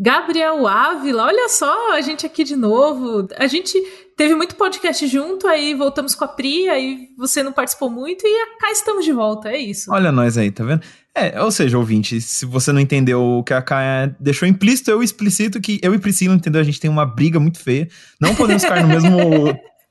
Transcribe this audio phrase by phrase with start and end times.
[0.00, 3.26] Gabriel Ávila, olha só, a gente aqui de novo.
[3.36, 3.76] A gente
[4.16, 8.46] teve muito podcast junto, aí voltamos com a Pri, aí você não participou muito e
[8.60, 9.90] cá estamos de volta, é isso.
[9.90, 10.82] Olha nós aí, tá vendo?
[11.12, 15.02] É, ou seja, ouvinte, se você não entendeu o que a Kaia deixou implícito, eu
[15.02, 16.60] explicito que eu e Priscila, entendeu?
[16.60, 17.88] A gente tem uma briga muito feia.
[18.20, 19.18] Não podemos ficar no mesmo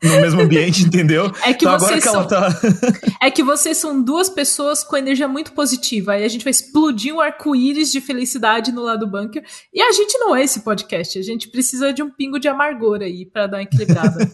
[0.04, 1.32] no mesmo ambiente, entendeu?
[1.44, 2.40] É que então, vocês agora que são...
[2.42, 3.18] ela tá.
[3.22, 6.14] é que vocês são duas pessoas com energia muito positiva.
[6.14, 9.44] Aí a gente vai explodir um arco-íris de felicidade no lado do bunker.
[9.74, 11.18] E a gente não é esse podcast.
[11.18, 14.30] A gente precisa de um pingo de amargor aí para dar uma equilibrada.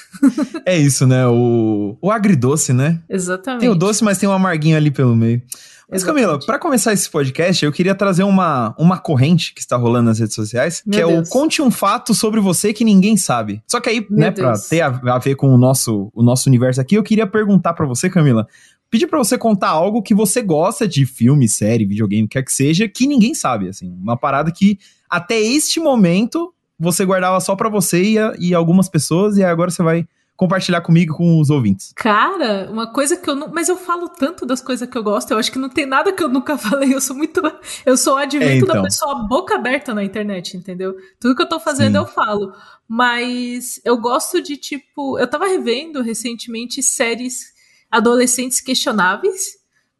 [0.66, 1.26] é isso, né?
[1.26, 3.00] O, o agridoce, né?
[3.08, 3.60] Exatamente.
[3.60, 5.40] Tem o doce, mas tem um amarguinho ali pelo meio.
[5.88, 10.06] Mas, Camila, para começar esse podcast, eu queria trazer uma, uma corrente que está rolando
[10.06, 11.28] nas redes sociais, Meu que Deus.
[11.28, 13.62] é o Conte um fato sobre você que ninguém sabe.
[13.68, 16.48] Só que aí, Meu né, pra ter a, a, ver com o nosso, o nosso
[16.48, 18.48] universo aqui, eu queria perguntar para você, Camila,
[18.90, 22.88] pedir para você contar algo que você gosta de filme, série, videogame, quer que seja,
[22.88, 24.78] que ninguém sabe, assim, uma parada que
[25.08, 29.84] até este momento você guardava só para você e, e algumas pessoas e agora você
[29.84, 30.06] vai
[30.36, 31.92] compartilhar comigo com os ouvintes.
[31.96, 33.48] Cara, uma coisa que eu não.
[33.48, 36.12] Mas eu falo tanto das coisas que eu gosto, eu acho que não tem nada
[36.12, 36.94] que eu nunca falei.
[36.94, 37.40] Eu sou muito.
[37.84, 38.76] Eu sou o advento é, então.
[38.76, 40.94] da pessoa boca aberta na internet, entendeu?
[41.18, 41.98] Tudo que eu tô fazendo Sim.
[41.98, 42.52] eu falo.
[42.86, 45.18] Mas eu gosto de, tipo.
[45.18, 47.54] Eu tava revendo recentemente séries
[47.90, 49.56] adolescentes questionáveis.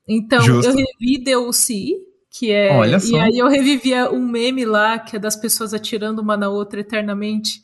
[0.08, 0.70] Então, Justo.
[0.70, 1.96] eu revi O.C.,
[2.30, 2.76] que é.
[2.76, 3.16] Olha só.
[3.16, 6.80] E aí eu revivia um meme lá, que é das pessoas atirando uma na outra
[6.80, 7.62] eternamente.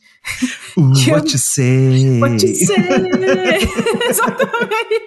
[0.77, 2.19] Uh, what you say?
[2.19, 2.75] What you say?
[4.09, 5.03] Exatamente.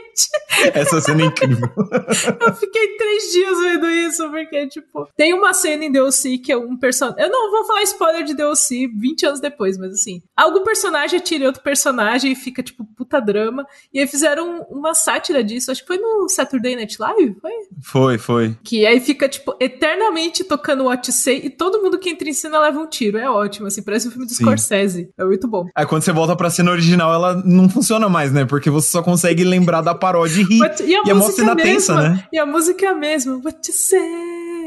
[0.75, 1.69] Essa cena é incrível.
[1.77, 6.57] eu fiquei três dias vendo isso, porque, tipo, tem uma cena em DLC que é
[6.57, 7.23] um personagem.
[7.23, 11.47] Eu não vou falar spoiler de DLC 20 anos depois, mas assim, algum personagem atira
[11.47, 13.67] outro personagem e fica, tipo, puta drama.
[13.93, 17.53] E aí fizeram uma sátira disso, acho que foi no Saturday Night Live, foi?
[17.83, 18.57] Foi, foi.
[18.65, 22.33] Que aí fica, tipo, eternamente tocando What You Say e todo mundo que entra em
[22.33, 23.19] cena leva um tiro.
[23.19, 24.45] É ótimo, assim, parece um filme do Sim.
[24.45, 25.06] Scorsese.
[25.19, 25.67] É muito bom.
[25.75, 28.45] Aí quando você volta pra cena original, ela não funciona mais, né?
[28.45, 30.59] Porque você só consegue lembrar da paródia e rir.
[30.59, 32.25] But, e a, e a música cena é tensa, né?
[32.33, 33.41] E a música é a mesma.
[33.45, 34.01] What You Say?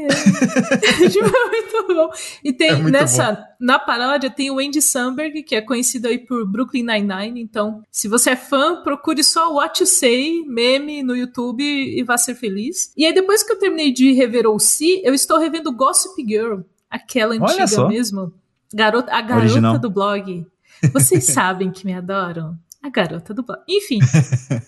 [1.10, 2.10] tipo, é muito bom.
[2.42, 3.42] E tem é nessa, bom.
[3.60, 7.40] na paródia, tem o Andy Samberg, que é conhecido aí por Brooklyn Nine-Nine.
[7.40, 12.16] Então, se você é fã, procure só What You Say, meme no YouTube e vá
[12.16, 12.92] ser feliz.
[12.96, 16.60] E aí, depois que eu terminei de rever o Si, eu estou revendo Gossip Girl,
[16.90, 18.32] aquela antiga mesmo.
[18.74, 19.78] Garota, a garota Original.
[19.78, 20.46] do blog.
[20.92, 22.58] Vocês sabem que me adoram?
[22.82, 23.60] A garota do blog.
[23.68, 23.98] Enfim,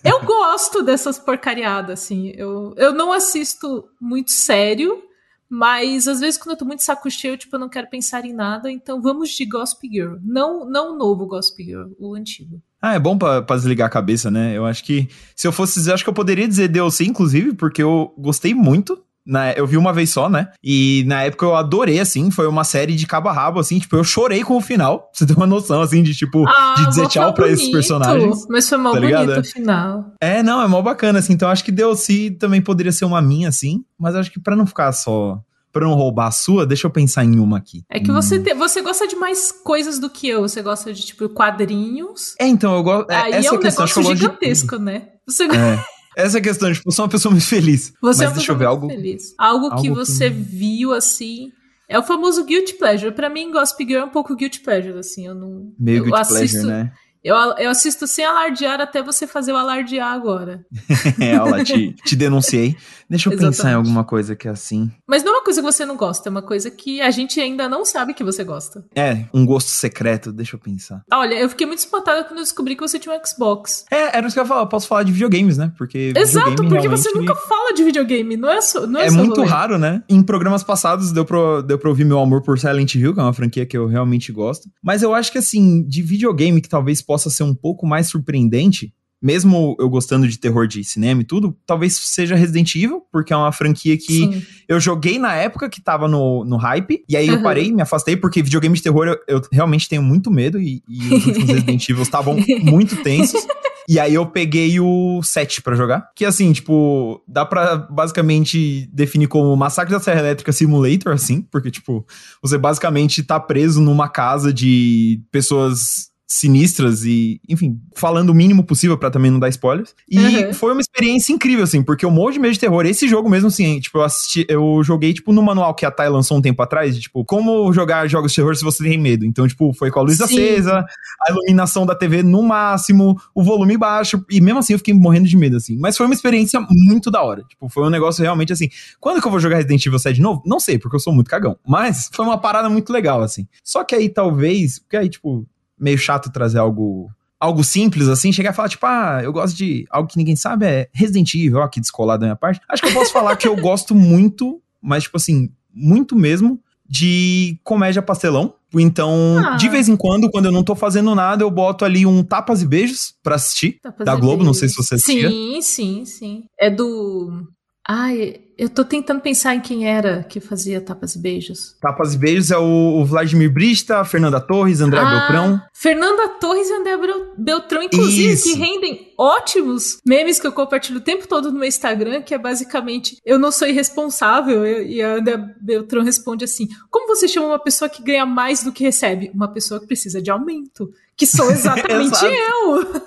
[0.03, 2.31] eu gosto dessas porcariadas, assim.
[2.35, 5.01] Eu, eu não assisto muito sério,
[5.49, 8.33] mas às vezes quando eu tô muito saco cheio, tipo, eu não quero pensar em
[8.33, 10.17] nada, então vamos de Gossip Girl.
[10.23, 12.61] Não, não o novo Gossip Girl, o antigo.
[12.79, 14.55] Ah, é bom pra, pra desligar a cabeça, né?
[14.55, 17.81] Eu acho que, se eu fosse dizer, acho que eu poderia dizer DLC, inclusive, porque
[17.81, 20.49] eu gostei muito na, eu vi uma vez só, né?
[20.63, 23.95] E na época eu adorei, assim, foi uma série de cabo a rabo, assim, tipo,
[23.95, 26.87] eu chorei com o final, pra você ter uma noção, assim, de tipo, ah, de
[26.87, 28.45] dizer tchau pra esses personagens.
[28.49, 30.05] Mas foi mal tá bonito o final.
[30.19, 33.49] É, não, é mal bacana, assim, então acho que DLC também poderia ser uma minha,
[33.49, 35.39] assim, mas acho que para não ficar só
[35.73, 37.83] pra não roubar a sua, deixa eu pensar em uma aqui.
[37.89, 38.13] É que hum.
[38.13, 40.43] você, te, você gosta de mais coisas do que eu.
[40.43, 42.35] Você gosta de, tipo, quadrinhos.
[42.39, 43.09] É, então, eu gosto.
[43.09, 45.07] É, Aí essa é um negócio gigantesco, né?
[45.25, 45.83] Você é.
[46.15, 47.93] Essa é a questão, tipo, eu sou uma pessoa muito feliz.
[48.01, 49.35] Você mas é uma pessoa muito algo, feliz.
[49.37, 50.35] Algo, algo que você que...
[50.35, 51.51] viu, assim...
[51.89, 53.13] É o famoso guilty pleasure.
[53.13, 55.27] Pra mim, Gossip Girl é um pouco guilty pleasure, assim.
[55.27, 55.73] Eu não...
[55.77, 56.93] Meio eu guilty assisto, pleasure, né?
[57.23, 60.65] Eu, eu assisto sem alardear até você fazer o alardear agora.
[61.21, 62.75] é, olha, te, te denunciei.
[63.09, 63.57] Deixa eu Exatamente.
[63.57, 64.91] pensar em alguma coisa que é assim.
[65.07, 67.39] Mas não é uma coisa que você não gosta, é uma coisa que a gente
[67.39, 68.83] ainda não sabe que você gosta.
[68.95, 71.01] É, um gosto secreto, deixa eu pensar.
[71.13, 73.85] Olha, eu fiquei muito espantada quando eu descobri que você tinha um Xbox.
[73.91, 75.71] É, era isso que eu ia falar, eu posso falar de videogames, né?
[75.77, 76.11] Porque.
[76.15, 78.85] Exato, porque você nunca fala de videogame, não é só.
[78.85, 79.49] Não é é muito rolê.
[79.49, 80.03] raro, né?
[80.09, 83.23] Em programas passados deu pra, deu pra ouvir meu amor por Silent Hill, que é
[83.23, 84.67] uma franquia que eu realmente gosto.
[84.83, 88.93] Mas eu acho que, assim, de videogame que talvez possa ser um pouco mais surpreendente,
[89.21, 93.37] mesmo eu gostando de terror de cinema e tudo, talvez seja Resident Evil, porque é
[93.37, 94.43] uma franquia que Sim.
[94.67, 97.35] eu joguei na época que tava no, no hype, e aí uhum.
[97.35, 100.83] eu parei, me afastei, porque videogame de terror eu, eu realmente tenho muito medo, e,
[100.89, 103.41] e os últimos Resident Evil estavam muito tensos.
[103.87, 106.09] E aí eu peguei o 7 para jogar.
[106.15, 111.69] Que assim, tipo, dá pra basicamente definir como Massacre da Serra Elétrica Simulator, assim, porque,
[111.69, 112.05] tipo,
[112.41, 118.97] você basicamente tá preso numa casa de pessoas sinistras e, enfim, falando o mínimo possível
[118.97, 119.93] para também não dar spoilers.
[120.09, 120.53] E uhum.
[120.53, 122.85] foi uma experiência incrível, assim, porque eu morro de medo de terror.
[122.85, 126.09] Esse jogo mesmo, assim, tipo, eu assisti, eu joguei, tipo, no manual que a Thay
[126.09, 129.25] lançou um tempo atrás, de, tipo, como jogar jogos de terror se você tem medo.
[129.25, 130.23] Então, tipo, foi com a luz Sim.
[130.23, 130.85] acesa,
[131.27, 135.27] a iluminação da TV no máximo, o volume baixo, e mesmo assim eu fiquei morrendo
[135.27, 135.77] de medo, assim.
[135.77, 137.43] Mas foi uma experiência muito da hora.
[137.43, 138.69] Tipo, foi um negócio realmente assim.
[138.99, 140.41] Quando que eu vou jogar Resident Evil 7 de novo?
[140.45, 141.57] Não sei, porque eu sou muito cagão.
[141.67, 143.47] Mas foi uma parada muito legal, assim.
[143.63, 145.45] Só que aí talvez, porque aí, tipo,
[145.83, 149.85] meio chato trazer algo algo simples, assim, chegar e falar, tipo, ah, eu gosto de
[149.89, 152.61] algo que ninguém sabe, é Resident Evil, ó, que descolado da minha parte.
[152.69, 156.57] Acho que eu posso falar que eu gosto muito, mas, tipo assim, muito mesmo,
[156.87, 158.53] de comédia pastelão.
[158.73, 159.57] Então, ah.
[159.57, 162.61] de vez em quando, quando eu não tô fazendo nada, eu boto ali um Tapas
[162.61, 163.77] e Beijos pra assistir.
[163.81, 164.45] Tapas da Globo, beijos.
[164.45, 165.29] não sei se você assistia.
[165.29, 166.43] Sim, sim, sim.
[166.57, 167.45] É do
[167.87, 171.75] Ai, eu tô tentando pensar em quem era que fazia Tapas e Beijos.
[171.81, 175.61] Tapas e Beijos é o, o Vladimir Brista, Fernanda Torres, André ah, Beltrão.
[175.73, 176.97] Fernanda Torres e André
[177.37, 178.43] Beltrão, inclusive, Isso.
[178.43, 182.37] que rendem ótimos memes que eu compartilho o tempo todo no meu Instagram, que é
[182.37, 187.59] basicamente, eu não sou irresponsável, e a André Beltrão responde assim, como você chama uma
[187.59, 189.31] pessoa que ganha mais do que recebe?
[189.33, 193.03] Uma pessoa que precisa de aumento que sou exatamente eu.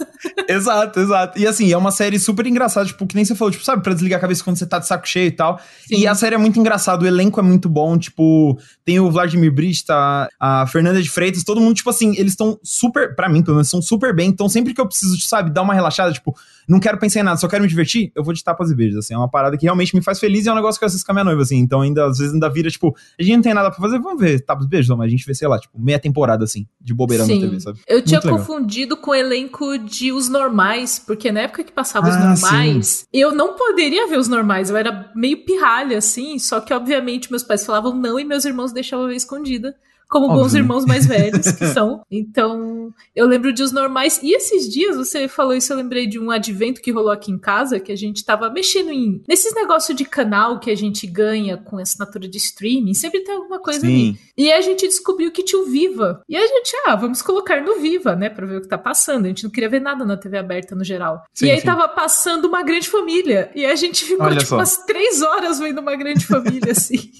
[0.49, 1.39] exato, exato.
[1.39, 3.95] E assim, é uma série super engraçada, tipo, que nem você falou, tipo, sabe, pra
[3.95, 5.61] desligar a cabeça quando você tá de saco cheio e tal.
[5.87, 5.99] Sim.
[5.99, 9.53] E a série é muito engraçada, o elenco é muito bom, tipo, tem o Vladimir
[9.53, 13.57] Brista, a Fernanda de Freitas, todo mundo, tipo assim, eles estão super, para mim, pelo
[13.57, 14.29] menos, são super bem.
[14.29, 16.35] Então, sempre que eu preciso, sabe, dar uma relaxada, tipo,
[16.69, 18.99] não quero pensar em nada, só quero me divertir, eu vou de tapas e beijos,
[18.99, 20.87] assim, é uma parada que realmente me faz feliz e é um negócio que eu
[20.87, 23.37] assisto com a minha noiva, assim, então ainda, às vezes ainda vira, tipo, a gente
[23.37, 25.49] não tem nada pra fazer, vamos ver tapas e beijos, mas a gente vê, sei
[25.49, 27.35] lá, tipo, meia temporada, assim, de bobeira Sim.
[27.35, 27.81] na TV, sabe?
[27.87, 32.11] Eu tinha confundido com o elenco de Os Normais, porque na época que passava ah,
[32.11, 33.07] Os Normais, sim.
[33.13, 37.43] eu não poderia ver Os Normais, eu era meio pirralha, assim, só que, obviamente, meus
[37.43, 39.75] pais falavam não e meus irmãos deixavam ver escondida
[40.17, 40.43] como Óbvio.
[40.43, 42.03] bons irmãos mais velhos que são.
[42.11, 44.19] Então, eu lembro de os normais.
[44.23, 47.39] E esses dias, você falou isso, eu lembrei de um advento que rolou aqui em
[47.39, 49.23] casa, que a gente tava mexendo em.
[49.29, 53.59] Nesses negócios de canal que a gente ganha com assinatura de streaming, sempre tem alguma
[53.59, 53.87] coisa Sim.
[53.87, 54.19] ali.
[54.39, 56.23] E a gente descobriu que tinha o Viva.
[56.27, 59.27] E a gente, ah, vamos colocar no Viva, né, pra ver o que tá passando.
[59.27, 61.23] A gente não queria ver nada na TV aberta no geral.
[61.35, 61.67] Sim, e aí sim.
[61.67, 63.51] tava passando uma grande família.
[63.55, 64.57] E a gente ficou, Olha tipo, só.
[64.57, 67.11] umas três horas vendo uma grande família, assim.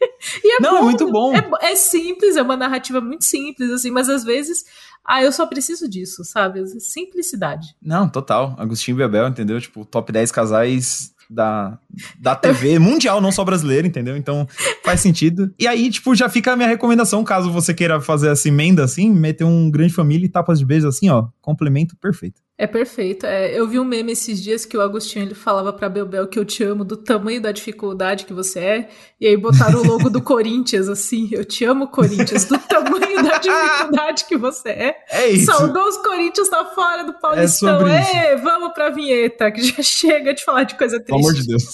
[0.44, 1.34] É não, é bom, é muito bom.
[1.34, 4.64] É, é, simples, é uma narrativa muito simples, assim, mas às vezes,
[5.04, 6.66] ah, eu só preciso disso, sabe?
[6.80, 7.76] Simplicidade.
[7.80, 8.54] Não, total.
[8.58, 9.60] Agostinho Bebel, entendeu?
[9.60, 11.78] Tipo, top 10 casais da,
[12.18, 14.16] da TV mundial, não só brasileira, entendeu?
[14.16, 14.46] Então
[14.84, 15.52] faz sentido.
[15.58, 19.10] E aí, tipo, já fica a minha recomendação, caso você queira fazer essa emenda assim,
[19.10, 22.45] meter um grande família e tapas de beijo assim, ó, complemento perfeito.
[22.58, 23.26] É perfeito.
[23.26, 26.38] É, eu vi um meme esses dias que o Agostinho ele falava pra Belbel que
[26.38, 28.88] eu te amo do tamanho da dificuldade que você é.
[29.20, 31.28] E aí botaram o logo do Corinthians, assim.
[31.30, 34.96] Eu te amo, Corinthians, do tamanho da dificuldade que você é.
[35.10, 35.52] É isso.
[35.52, 37.86] Saudou Corinthians tá fora do Paulistão.
[37.86, 41.08] É Ê, vamos pra vinheta, que já chega de falar de coisa triste.
[41.08, 41.64] Pelo amor de Deus.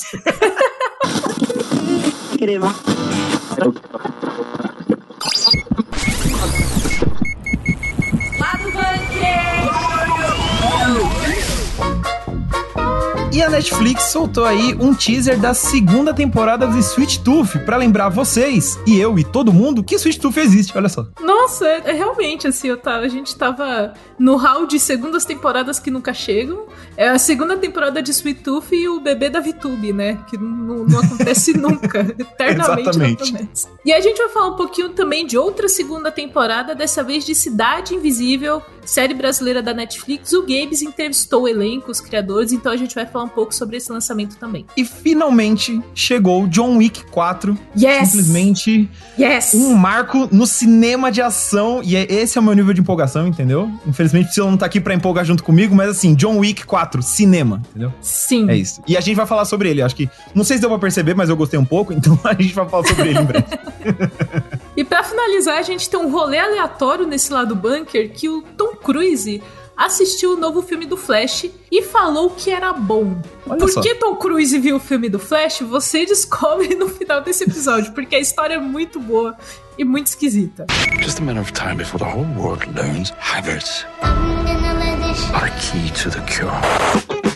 [13.32, 18.10] E a Netflix soltou aí um teaser da segunda temporada de Sweet Tooth para lembrar
[18.10, 21.06] vocês e eu e todo mundo que Sweet Tooth existe, olha só.
[21.18, 25.78] Nossa, é, é realmente assim, eu tava, a gente tava no hall de segundas temporadas
[25.78, 26.66] que nunca chegam.
[26.94, 30.18] É a segunda temporada de Sweet Tooth e o bebê da VTube, né?
[30.28, 33.68] Que não, não acontece nunca, eternamente Exatamente.
[33.82, 37.34] E a gente vai falar um pouquinho também de outra segunda temporada, dessa vez de
[37.34, 40.34] Cidade Invisível, série brasileira da Netflix.
[40.34, 43.54] O Games entrevistou o elenco, os criadores, então a gente vai falar falar um pouco
[43.54, 44.66] sobre esse lançamento também.
[44.76, 47.56] E finalmente chegou John Wick 4.
[47.76, 48.08] Yes!
[48.08, 49.54] Simplesmente yes!
[49.54, 51.80] um marco no cinema de ação.
[51.82, 53.70] E é, esse é o meu nível de empolgação, entendeu?
[53.86, 57.62] Infelizmente, o não tá aqui pra empolgar junto comigo, mas assim, John Wick 4, cinema,
[57.70, 57.92] entendeu?
[58.00, 58.50] Sim.
[58.50, 58.82] É isso.
[58.86, 59.82] E a gente vai falar sobre ele.
[59.82, 60.08] Acho que.
[60.34, 62.68] Não sei se deu pra perceber, mas eu gostei um pouco, então a gente vai
[62.68, 63.46] falar sobre ele em breve.
[64.76, 68.74] e para finalizar, a gente tem um rolê aleatório nesse lado bunker que o Tom
[68.76, 69.42] Cruise
[69.84, 73.20] assistiu o novo filme do Flash e falou que era bom.
[73.48, 73.80] Olha Por só.
[73.80, 75.60] que Tom Cruise viu o filme do Flash?
[75.62, 79.36] Você descobre no final desse episódio, porque a história é muito boa
[79.76, 80.66] e muito esquisita.
[81.00, 83.84] Just a matter of time before the whole world learns habits
[85.34, 87.31] are key to the cure.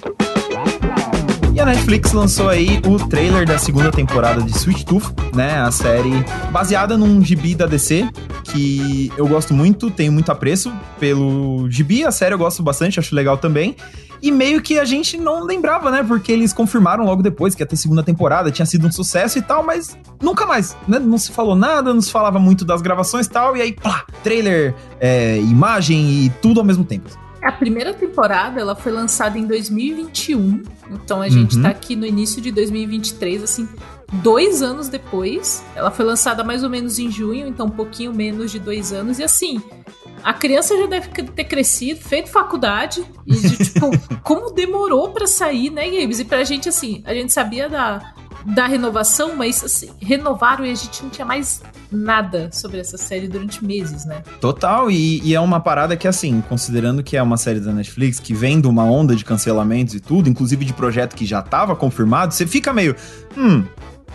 [1.57, 5.59] E a Netflix lançou aí o trailer da segunda temporada de Sweet Tooth, né?
[5.59, 6.13] A série
[6.53, 8.07] baseada num gibi da DC,
[8.45, 10.71] que eu gosto muito, tenho muito apreço
[11.01, 13.75] pelo gibi, a série eu gosto bastante, acho legal também.
[14.21, 16.05] E meio que a gente não lembrava, né?
[16.07, 19.43] Porque eles confirmaram logo depois que ia ter segunda temporada, tinha sido um sucesso e
[19.43, 20.99] tal, mas nunca mais, né?
[20.99, 24.05] Não se falou nada, não se falava muito das gravações e tal, e aí, pá,
[24.23, 27.09] trailer, é, imagem e tudo ao mesmo tempo.
[27.47, 31.62] A primeira temporada, ela foi lançada em 2021, então a gente uhum.
[31.62, 33.69] tá aqui no início de 2023, assim,
[34.15, 35.62] dois anos depois.
[35.76, 39.21] Ela foi lançada mais ou menos em junho, então um pouquinho menos de dois anos.
[39.21, 39.62] E assim,
[40.25, 43.05] a criança já deve ter crescido, feito faculdade.
[43.25, 43.93] E de, tipo,
[44.25, 46.19] como demorou para sair, né, Games?
[46.19, 48.12] E pra gente, assim, a gente sabia da,
[48.47, 53.26] da renovação, mas assim, renovaram e a gente não tinha mais nada sobre essa série
[53.26, 54.23] durante meses, né?
[54.41, 58.21] Total, e, e, é uma parada que, assim, considerando que é uma série da Netflix,
[58.21, 61.75] que vem de uma onda de cancelamentos e tudo, inclusive de projeto que já tava
[61.75, 62.95] confirmado, você fica meio,
[63.37, 63.65] hum,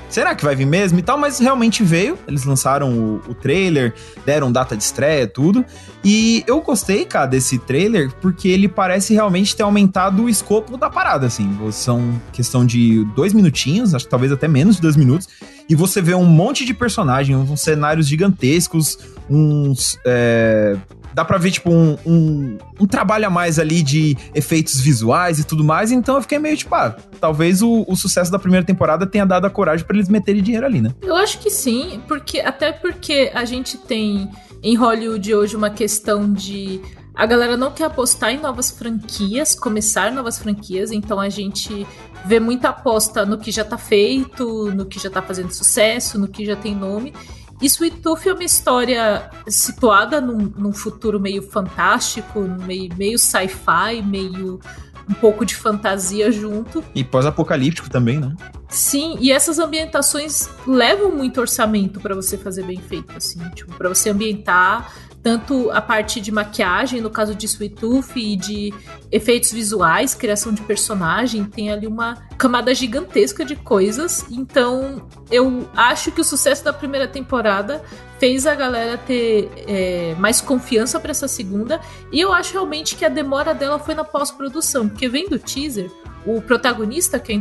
[0.10, 1.18] será que vai vir mesmo e tal?
[1.18, 2.18] Mas realmente veio.
[2.28, 3.94] Eles lançaram o, o, trailer,
[4.26, 5.66] deram data de estreia, tudo.
[6.04, 10.90] E eu gostei, cara, desse trailer, porque ele parece realmente ter aumentado o escopo da
[10.90, 11.58] parada, assim.
[11.72, 15.28] São questão de dois minutinhos, acho que talvez até menos de dois minutos.
[15.70, 18.98] E você vê um monte de personagens, uns cenários gigantescos,
[19.30, 19.98] uns.
[20.06, 20.76] É
[21.14, 25.44] dá pra ver, tipo, um, um, um, trabalho a mais ali de efeitos visuais e
[25.44, 25.92] tudo mais.
[25.92, 29.46] Então eu fiquei meio tipo, ah, talvez o, o sucesso da primeira temporada tenha dado
[29.46, 30.94] a coragem para eles meterem dinheiro ali, né?
[31.02, 34.30] Eu acho que sim, porque até porque a gente tem
[34.64, 36.82] em Hollywood hoje uma questão de.
[37.14, 41.86] A galera não quer apostar em novas franquias, começar novas franquias, então a gente
[42.26, 46.28] vê muita aposta no que já tá feito, no que já tá fazendo sucesso, no
[46.28, 47.14] que já tem nome.
[47.62, 54.02] E Sweet Tooth é uma história situada num, num futuro meio fantástico, meio, meio sci-fi,
[54.04, 54.60] meio
[55.08, 56.84] um pouco de fantasia junto.
[56.96, 58.36] E pós-apocalíptico também, né?
[58.70, 63.90] Sim, e essas ambientações levam muito orçamento para você fazer bem feito, assim, tipo, para
[63.90, 64.92] você ambientar
[65.24, 68.74] tanto a parte de maquiagem, no caso de Sweet Tooth, e de
[69.12, 74.26] efeitos visuais, criação de personagem, tem ali uma camada gigantesca de coisas.
[74.32, 77.84] Então, eu acho que o sucesso da primeira temporada
[78.20, 81.80] fez a galera ter é, mais confiança para essa segunda.
[82.12, 85.92] E eu acho realmente que a demora dela foi na pós-produção, porque vendo o teaser,
[86.26, 87.36] o protagonista, que é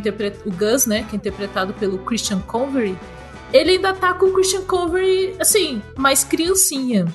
[0.44, 2.96] o Gus, né, que é interpretado pelo Christian Convery,
[3.52, 7.06] ele ainda tá com o Christian Convery, assim, mais criancinha.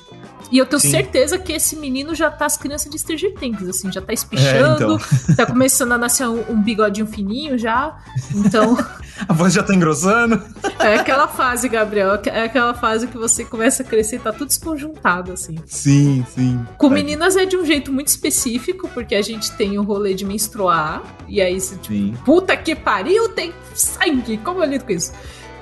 [0.50, 0.90] E eu tenho Sim.
[0.90, 4.92] certeza que esse menino já tá as crianças de Stranger Things, assim, já tá espichando,
[4.92, 4.98] é, então.
[5.36, 7.98] tá começando a nascer um, um, bigodinho fininho já.
[8.34, 8.76] Então.
[9.28, 10.40] a voz já tá engrossando.
[10.78, 12.20] é aquela fase, Gabriel.
[12.26, 15.56] É aquela fase que você começa a crescer e tá tudo desconjuntado, assim.
[15.66, 16.64] Sim, sim.
[16.78, 16.90] Com é.
[16.90, 21.02] meninas é de um jeito muito específico, porque a gente tem o rolê de menstruar.
[21.28, 22.14] E aí, tipo, sim.
[22.24, 24.38] puta que pariu, tem sangue.
[24.38, 25.12] Como eu lido com isso?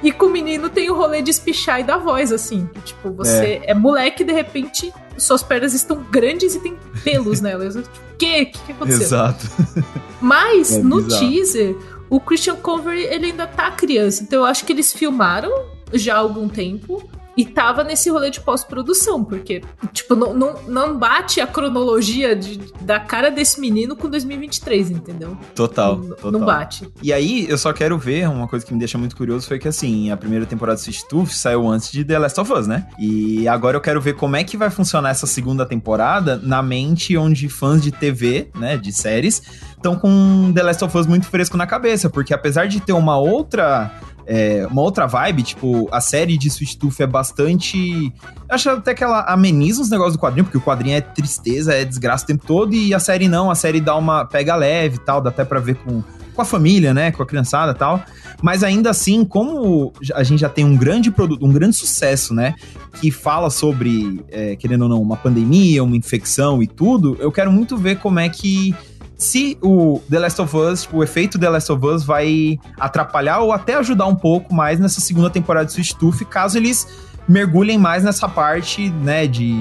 [0.03, 2.69] E com o menino tem o rolê de espichar e dar voz, assim.
[2.85, 7.41] Tipo, você é, é moleque e de repente suas pernas estão grandes e tem pelos
[7.41, 7.75] nelas.
[7.75, 8.43] Tipo, o que?
[8.43, 9.03] O que aconteceu?
[9.03, 9.47] Exato.
[10.21, 11.31] Mas é no bizarro.
[11.31, 11.77] teaser,
[12.11, 14.23] o Christian Convery ele ainda tá criança.
[14.23, 15.53] Então eu acho que eles filmaram
[15.93, 17.09] já há algum tempo.
[17.37, 19.63] E tava nesse rolê de pós-produção, porque,
[19.93, 25.37] tipo, não, não, não bate a cronologia de, da cara desse menino com 2023, entendeu?
[25.55, 26.31] Total, não, total.
[26.31, 26.89] Não bate.
[27.03, 29.67] E aí, eu só quero ver, uma coisa que me deixa muito curioso foi que,
[29.67, 32.87] assim, a primeira temporada de Tooth saiu antes de The Last of Us, né?
[32.99, 37.17] E agora eu quero ver como é que vai funcionar essa segunda temporada na mente
[37.17, 39.43] onde fãs de TV, né, de séries,
[39.77, 43.19] estão com The Last of Us muito fresco na cabeça, porque apesar de ter uma
[43.19, 43.91] outra
[44.27, 48.13] é, uma outra vibe, tipo, a série de Sweet Tooth é bastante.
[48.49, 51.85] Acho até que ela ameniza os negócios do quadrinho, porque o quadrinho é tristeza, é
[51.85, 54.25] desgraça o tempo todo, e a série não, a série dá uma.
[54.25, 56.03] pega leve e tal, dá até pra ver com,
[56.35, 57.13] com a família, né?
[57.13, 58.03] Com a criançada e tal.
[58.43, 62.55] Mas ainda assim, como a gente já tem um grande produto, um grande sucesso, né?
[63.01, 67.51] Que fala sobre, é, querendo ou não, uma pandemia, uma infecção e tudo, eu quero
[67.53, 68.75] muito ver como é que
[69.17, 73.53] se o The Last of Us, o efeito The Last of Us vai atrapalhar ou
[73.53, 76.87] até ajudar um pouco mais nessa segunda temporada de Switch Tooth, caso eles
[77.27, 79.55] mergulhem mais nessa parte, né, de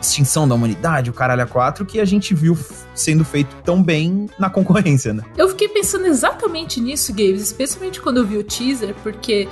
[0.00, 2.56] extinção da humanidade, o caralho a quatro, que a gente viu
[2.94, 5.24] sendo feito tão bem na concorrência, né?
[5.36, 9.48] Eu fiquei pensando exatamente nisso, Games, especialmente quando eu vi o teaser, porque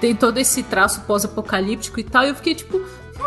[0.00, 2.80] tem todo esse traço pós-apocalíptico e tal, e eu fiquei tipo,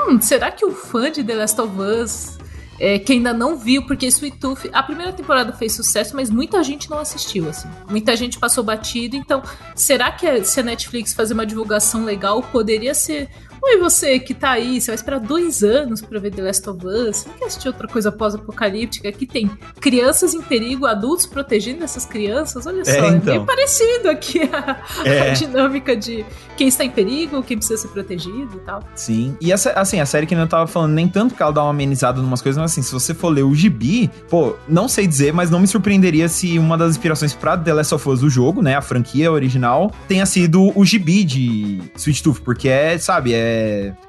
[0.07, 2.40] hum, será que o fã de The Last of Us
[2.81, 6.63] é, que ainda não viu, porque Sweet Tooth, a primeira temporada fez sucesso, mas muita
[6.63, 7.69] gente não assistiu, assim.
[7.87, 9.43] Muita gente passou batido, então
[9.75, 13.29] será que se a Netflix fazer uma divulgação legal poderia ser
[13.63, 16.83] Oi, você que tá aí, você vai esperar dois anos pra ver The Last of
[16.83, 19.47] Us, você não quer assistir outra coisa pós-apocalíptica que tem
[19.79, 22.65] crianças em perigo, adultos protegendo essas crianças?
[22.65, 23.33] Olha é, só, é, então.
[23.35, 25.29] é bem parecido aqui a, é.
[25.29, 26.25] a, dinâmica de
[26.57, 28.83] quem está em perigo, quem precisa ser protegido e tal.
[28.95, 31.61] Sim, e essa, assim, a série que eu tava falando, nem tanto que ela dá
[31.61, 34.87] uma amenizada em umas coisas, mas assim, se você for ler o gibi, pô, não
[34.87, 38.23] sei dizer, mas não me surpreenderia se uma das inspirações pra The Last of Us,
[38.23, 42.97] o jogo, né, a franquia original, tenha sido o gibi de Sweet Tooth, porque é,
[42.97, 43.50] sabe, é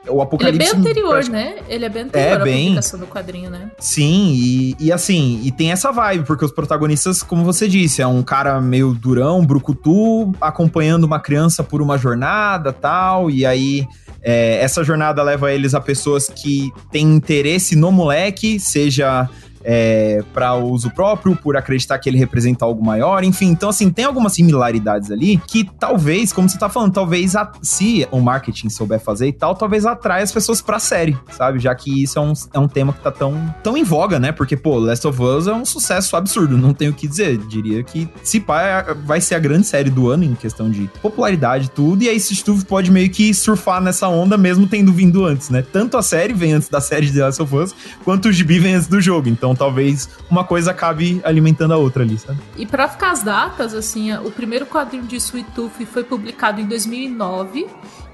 [0.08, 0.62] o apocalipse...
[0.62, 1.56] Ele é bem anterior, né?
[1.68, 2.64] Ele é bem anterior é, à bem...
[2.64, 3.70] publicação do quadrinho, né?
[3.78, 8.06] Sim, e, e assim, e tem essa vibe, porque os protagonistas, como você disse, é
[8.06, 13.86] um cara meio durão, brucutu, acompanhando uma criança por uma jornada, tal, e aí
[14.22, 19.28] é, essa jornada leva eles a pessoas que têm interesse no moleque, seja
[19.64, 23.48] é, para uso próprio, por acreditar que ele representa algo maior, enfim.
[23.48, 28.06] Então, assim, tem algumas similaridades ali que talvez, como você tá falando, talvez a, se
[28.10, 31.58] o marketing souber fazer e tal, talvez atrai as pessoas pra série, sabe?
[31.58, 34.32] Já que isso é um, é um tema que tá tão, tão em voga, né?
[34.32, 37.38] Porque, pô, Last of Us é um sucesso absurdo, não tenho o que dizer.
[37.38, 40.90] Diria que se pá, é, vai ser a grande série do ano em questão de
[41.00, 45.24] popularidade tudo, e aí se tu pode meio que surfar nessa onda mesmo tendo vindo
[45.24, 45.62] antes, né?
[45.62, 48.74] Tanto a série vem antes da série de Last of Us, quanto o gibi vem
[48.74, 49.28] antes do jogo.
[49.28, 52.38] Então, então talvez uma coisa acabe alimentando a outra ali, sabe?
[52.56, 56.66] E para ficar as datas, assim, o primeiro quadrinho de Sweet Tooth foi publicado em
[56.66, 57.66] 2009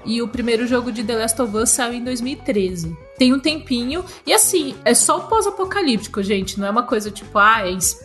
[0.05, 2.95] e o primeiro jogo de The Last of Us saiu em 2013.
[3.17, 4.03] Tem um tempinho.
[4.25, 6.57] E assim, é só pós-apocalíptico, gente.
[6.57, 7.61] Não é uma coisa tipo, ah,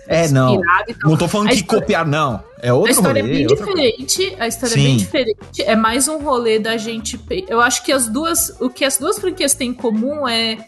[0.08, 0.60] é, é não.
[1.04, 1.82] Não tô falando a que história...
[1.82, 2.42] copiar, não.
[2.60, 4.26] É outro A história rolê, é bem diferente.
[4.26, 4.42] Coisa.
[4.42, 4.80] A história Sim.
[4.80, 5.62] é bem diferente.
[5.62, 7.20] É mais um rolê da gente.
[7.48, 8.56] Eu acho que as duas.
[8.60, 10.58] O que as duas franquias têm em comum é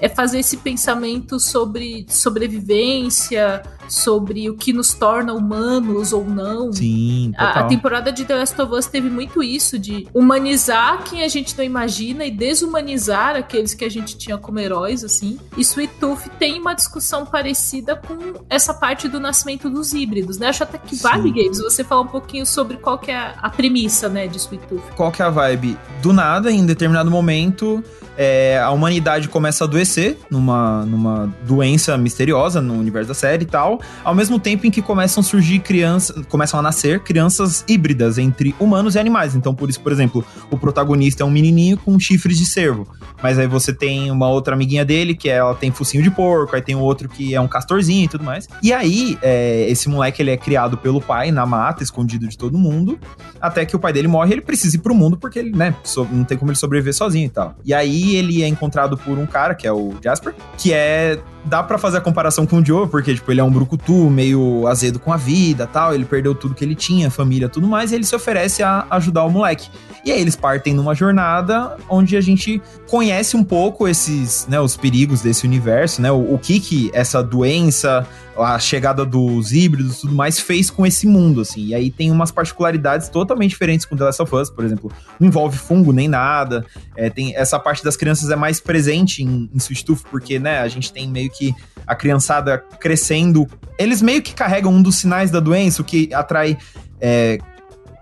[0.00, 6.72] é fazer esse pensamento sobre sobrevivência, sobre o que nos torna humanos ou não.
[6.72, 11.22] Sim, a, a, temporada de The Last of Us teve muito isso de humanizar quem
[11.22, 15.38] a gente não imagina e desumanizar aqueles que a gente tinha como heróis, assim.
[15.56, 20.48] E Sweet Tooth tem uma discussão parecida com essa parte do nascimento dos híbridos, né?
[20.48, 24.08] Acho até que vale, Games, você falar um pouquinho sobre qual que é a premissa,
[24.08, 24.82] né, de Sweet Tooth.
[24.96, 25.78] Qual que é a vibe?
[26.02, 27.82] Do nada, em determinado momento,
[28.16, 29.87] é, a humanidade começa a adoecer
[30.30, 34.82] numa, numa doença misteriosa no universo da série e tal, ao mesmo tempo em que
[34.82, 39.34] começam a surgir crianças, começam a nascer crianças híbridas entre humanos e animais.
[39.34, 42.86] Então, por isso, por exemplo, o protagonista é um menininho com chifres de cervo,
[43.22, 46.62] mas aí você tem uma outra amiguinha dele que ela tem focinho de porco, aí
[46.62, 48.48] tem o outro que é um castorzinho e tudo mais.
[48.62, 52.58] E aí, é, esse moleque ele é criado pelo pai na mata, escondido de todo
[52.58, 52.98] mundo,
[53.40, 55.74] até que o pai dele morre ele precisa ir pro mundo porque ele, né,
[56.10, 57.54] não tem como ele sobreviver sozinho e tal.
[57.64, 61.78] E aí ele é encontrado por um cara, que é Jasper, que é dá para
[61.78, 65.12] fazer a comparação com o Joe, porque, tipo, ele é um brucutu, meio azedo com
[65.12, 68.14] a vida tal, ele perdeu tudo que ele tinha, família, tudo mais, e ele se
[68.14, 69.68] oferece a ajudar o moleque.
[70.04, 74.76] E aí eles partem numa jornada onde a gente conhece um pouco esses, né, os
[74.76, 78.06] perigos desse universo, né, o, o que que essa doença,
[78.38, 81.66] a chegada dos híbridos e tudo mais fez com esse mundo, assim.
[81.66, 84.92] E aí tem umas particularidades totalmente diferentes com The Last of Us, por exemplo.
[85.18, 86.64] Não envolve fungo nem nada.
[86.96, 90.68] É, tem essa parte das crianças é mais presente em, em Tooth, porque, né, a
[90.68, 91.54] gente tem meio que
[91.86, 93.46] a criançada crescendo.
[93.78, 96.56] Eles meio que carregam um dos sinais da doença, o que atrai
[97.00, 97.38] é,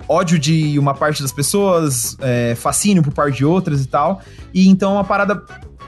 [0.08, 4.20] ódio de uma parte das pessoas, é, fascínio por parte de outras e tal.
[4.52, 5.42] E então é uma parada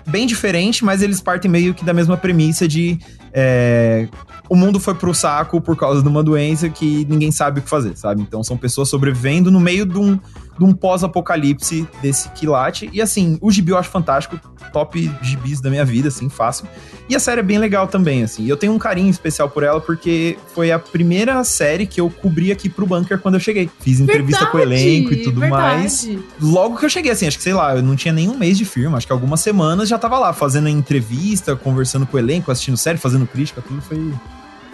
[0.06, 2.98] bem diferente, mas eles partem meio que da mesma premissa de
[3.32, 4.08] é,
[4.48, 7.68] o mundo foi pro saco por causa de uma doença que ninguém sabe o que
[7.68, 8.22] fazer, sabe?
[8.22, 12.88] Então são pessoas sobrevivendo no meio de um, de um pós-apocalipse desse quilate.
[12.92, 14.40] E assim, o gibi eu acho fantástico,
[14.72, 16.66] top gibis da minha vida, assim, fácil.
[17.08, 18.46] E a série é bem legal também, assim.
[18.46, 22.52] Eu tenho um carinho especial por ela porque foi a primeira série que eu cobri
[22.52, 23.70] aqui pro Bunker quando eu cheguei.
[23.80, 25.76] Fiz entrevista verdade, com o elenco e tudo verdade.
[25.76, 26.08] mais.
[26.40, 28.64] Logo que eu cheguei, assim, acho que sei lá, eu não tinha nenhum mês de
[28.64, 32.76] firma, acho que algumas semanas já tava lá fazendo entrevista, conversando com o elenco, assistindo
[32.76, 34.12] série, fazendo crítica, tudo foi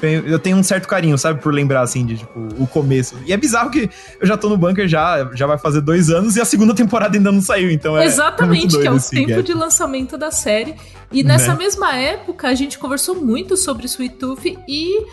[0.04, 3.16] eu tenho um certo carinho, sabe, por lembrar, assim, de, tipo, o começo.
[3.26, 3.88] E é bizarro que
[4.20, 7.16] eu já tô no bunker já, já vai fazer dois anos e a segunda temporada
[7.16, 8.04] ainda não saiu, então é.
[8.04, 9.42] Exatamente, que é o tempo gap.
[9.42, 10.74] de lançamento da série.
[11.12, 11.58] E nessa né?
[11.58, 15.06] mesma época, a gente conversou muito sobre Sweet Tooth e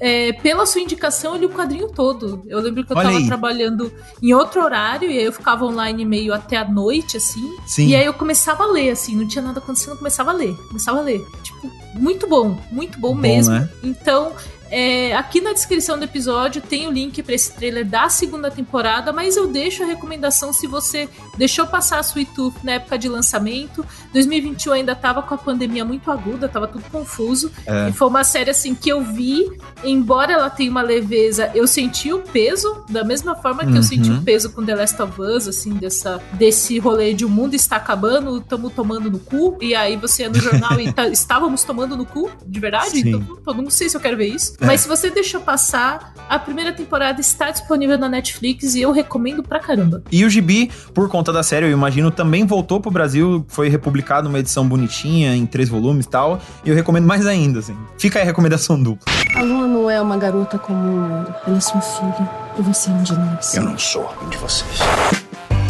[0.00, 2.42] é, pela sua indicação, eu li o quadrinho todo.
[2.46, 3.26] Eu lembro que eu Olha tava aí.
[3.26, 7.56] trabalhando em outro horário, e aí eu ficava online meio até a noite, assim.
[7.66, 7.88] Sim.
[7.88, 10.54] E aí eu começava a ler, assim, não tinha nada acontecendo, eu começava a ler.
[10.68, 11.20] Começava a ler.
[11.42, 13.54] Tipo, muito bom, muito bom, bom mesmo.
[13.54, 13.68] Né?
[13.82, 14.32] Então,
[14.70, 19.12] É, aqui na descrição do episódio tem o link para esse trailer da segunda temporada,
[19.12, 23.08] mas eu deixo a recomendação se você deixou passar a Sweet Tooth na época de
[23.08, 23.84] lançamento.
[24.12, 27.50] 2021 ainda tava com a pandemia muito aguda, tava tudo confuso.
[27.66, 27.88] É.
[27.88, 29.50] E foi uma série assim que eu vi,
[29.82, 33.76] embora ela tenha uma leveza, eu senti o peso, da mesma forma que uhum.
[33.76, 37.28] eu senti o peso com The Last of Us, assim, dessa, desse rolê de o
[37.28, 41.08] mundo está acabando, estamos tomando no cu, e aí você é no jornal e tá,
[41.08, 42.90] estávamos tomando no cu, de verdade?
[42.90, 43.08] Sim.
[43.08, 44.57] Então, eu não sei se eu quero ver isso.
[44.60, 44.66] É.
[44.66, 49.42] Mas se você deixou passar, a primeira temporada está disponível na Netflix e eu recomendo
[49.42, 50.02] pra caramba.
[50.10, 54.28] E o Gibi, por conta da série, eu imagino, também voltou pro Brasil, foi republicado
[54.28, 56.40] uma edição bonitinha, em três volumes e tal.
[56.64, 57.76] E eu recomendo mais ainda, assim.
[57.96, 59.06] Fica aí a recomendação dupla.
[59.36, 62.30] A Lua não é uma garota comum, ela é sua filha.
[62.58, 63.54] E você é um de nós.
[63.54, 64.80] Eu não sou um de vocês.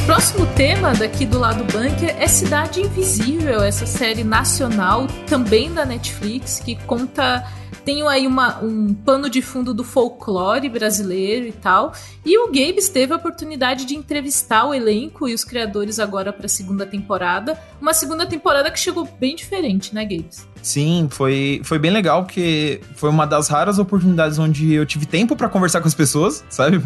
[0.06, 6.60] Próximo tema daqui do lado bunker é Cidade Invisível, essa série nacional também da Netflix
[6.64, 7.44] que conta
[7.88, 11.94] tenho aí uma, um pano de fundo do folclore brasileiro e tal.
[12.22, 16.44] E o Gabes teve a oportunidade de entrevistar o elenco e os criadores agora para
[16.44, 17.58] a segunda temporada.
[17.80, 20.46] Uma segunda temporada que chegou bem diferente, né, Gabes?
[20.62, 25.36] Sim, foi, foi bem legal, porque foi uma das raras oportunidades onde eu tive tempo
[25.36, 26.80] para conversar com as pessoas, sabe?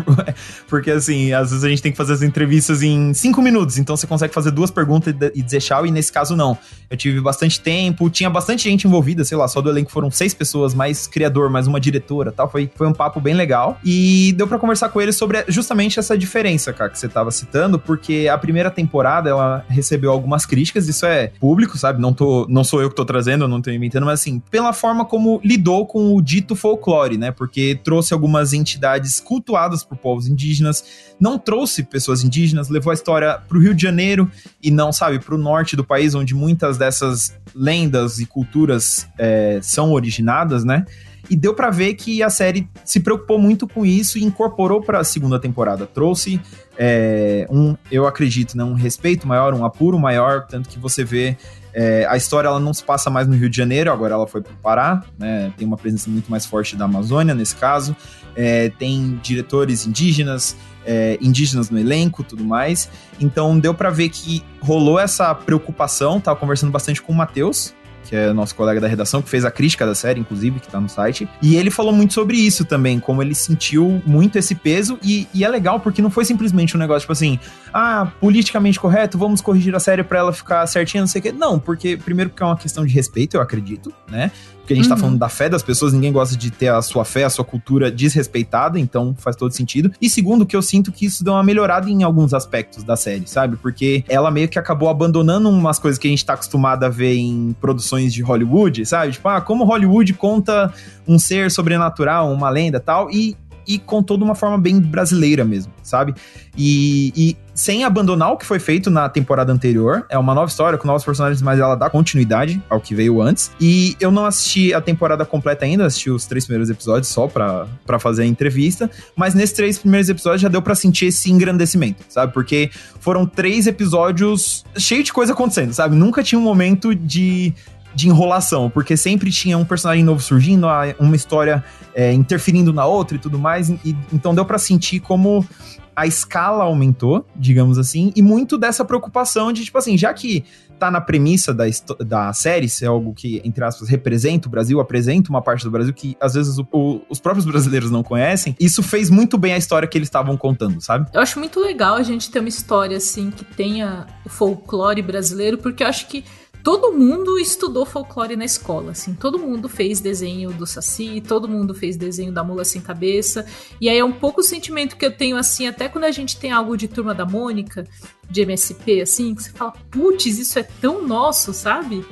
[0.68, 3.96] Porque, assim, às vezes a gente tem que fazer as entrevistas em cinco minutos, então
[3.96, 6.56] você consegue fazer duas perguntas e dizer tchau, e nesse caso não.
[6.90, 10.34] Eu tive bastante tempo, tinha bastante gente envolvida, sei lá, só do elenco foram seis
[10.34, 12.50] pessoas, mais criador, mais uma diretora tal.
[12.50, 13.78] Foi, foi um papo bem legal.
[13.82, 17.78] E deu para conversar com eles sobre justamente essa diferença, cara, que você tava citando,
[17.78, 22.00] porque a primeira temporada ela recebeu algumas críticas, isso é público, sabe?
[22.00, 25.04] Não, tô, não sou eu que tô trazendo, não tô inventando, mas assim, pela forma
[25.04, 27.30] como lidou com o dito folclore, né?
[27.30, 30.84] Porque trouxe algumas entidades cultuadas por povos indígenas,
[31.18, 34.30] não trouxe pessoas indígenas, levou a história pro Rio de Janeiro
[34.62, 39.92] e não, sabe, pro norte do país, onde muitas dessas lendas e culturas é, são
[39.92, 40.84] originadas, né?
[41.32, 45.00] E deu para ver que a série se preocupou muito com isso e incorporou para
[45.00, 45.86] a segunda temporada.
[45.86, 46.38] Trouxe
[46.76, 51.38] é, um, eu acredito, né, um respeito maior, um apuro maior, tanto que você vê
[51.72, 54.42] é, a história ela não se passa mais no Rio de Janeiro, agora ela foi
[54.42, 57.96] para o Pará, né, tem uma presença muito mais forte da Amazônia nesse caso,
[58.36, 62.90] é, tem diretores indígenas, é, indígenas no elenco, tudo mais.
[63.18, 66.20] Então deu para ver que rolou essa preocupação.
[66.20, 69.50] Tava conversando bastante com o Matheus, que é nosso colega da redação, que fez a
[69.50, 71.28] crítica da série, inclusive, que tá no site.
[71.40, 74.98] E ele falou muito sobre isso também, como ele sentiu muito esse peso.
[75.02, 77.38] E, e é legal porque não foi simplesmente um negócio tipo assim,
[77.72, 81.32] ah, politicamente correto, vamos corrigir a série pra ela ficar certinha, não sei o quê.
[81.32, 84.30] Não, porque, primeiro, porque é uma questão de respeito, eu acredito, né?
[84.72, 85.00] Porque a gente tá uhum.
[85.00, 87.44] tá falando da fé das pessoas, ninguém gosta de ter a sua fé, a sua
[87.44, 89.92] cultura desrespeitada, então faz todo sentido.
[90.00, 93.26] E segundo, que eu sinto que isso deu uma melhorada em alguns aspectos da série,
[93.26, 93.56] sabe?
[93.56, 97.14] Porque ela meio que acabou abandonando umas coisas que a gente tá acostumado a ver
[97.14, 99.12] em produções de Hollywood, sabe?
[99.12, 100.72] Tipo, ah, como Hollywood conta
[101.06, 105.72] um ser sobrenatural, uma lenda tal, e e contou de uma forma bem brasileira mesmo,
[105.82, 106.14] sabe?
[106.56, 110.06] E, e, sem abandonar o que foi feito na temporada anterior.
[110.08, 113.50] É uma nova história com novos personagens, mas ela dá continuidade ao que veio antes.
[113.60, 117.98] E eu não assisti a temporada completa ainda, assisti os três primeiros episódios só pra
[117.98, 118.90] fazer a entrevista.
[119.16, 122.32] Mas nesses três primeiros episódios já deu para sentir esse engrandecimento, sabe?
[122.32, 122.70] Porque
[123.00, 125.94] foram três episódios cheios de coisa acontecendo, sabe?
[125.94, 127.52] Nunca tinha um momento de
[127.94, 130.66] de enrolação, porque sempre tinha um personagem novo surgindo,
[130.98, 133.68] uma história é, interferindo na outra e tudo mais.
[133.68, 135.46] E, então deu para sentir como
[135.94, 140.44] a escala aumentou, digamos assim, e muito dessa preocupação de, tipo assim, já que
[140.78, 141.64] tá na premissa da,
[142.00, 145.70] da série, se é algo que, entre aspas, representa o Brasil, apresenta uma parte do
[145.70, 149.52] Brasil que às vezes o, o, os próprios brasileiros não conhecem, isso fez muito bem
[149.52, 151.08] a história que eles estavam contando, sabe?
[151.12, 155.58] Eu acho muito legal a gente ter uma história, assim, que tenha o folclore brasileiro,
[155.58, 156.24] porque eu acho que
[156.62, 161.74] todo mundo estudou folclore na escola, assim, todo mundo fez desenho do Saci, todo mundo
[161.74, 163.44] fez desenho da Mula Sem Cabeça,
[163.80, 166.36] e aí é um pouco o sentimento que eu tenho, assim, até quando a gente
[166.38, 167.86] tem algo de Turma da Mônica,
[168.30, 172.04] de MSP, assim, que você fala, putz, isso é tão nosso, sabe?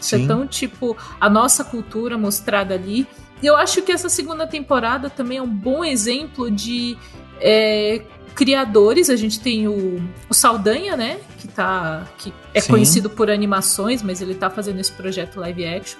[0.00, 0.24] Isso é Sim.
[0.24, 3.06] é tão, tipo, a nossa cultura mostrada ali.
[3.40, 6.96] E eu acho que essa segunda temporada também é um bom exemplo de
[7.40, 8.02] é,
[8.34, 9.08] criadores.
[9.10, 11.18] A gente tem o, o Saldanha, né?
[11.38, 12.72] Que, tá, que é Sim.
[12.72, 15.98] conhecido por animações, mas ele tá fazendo esse projeto live action.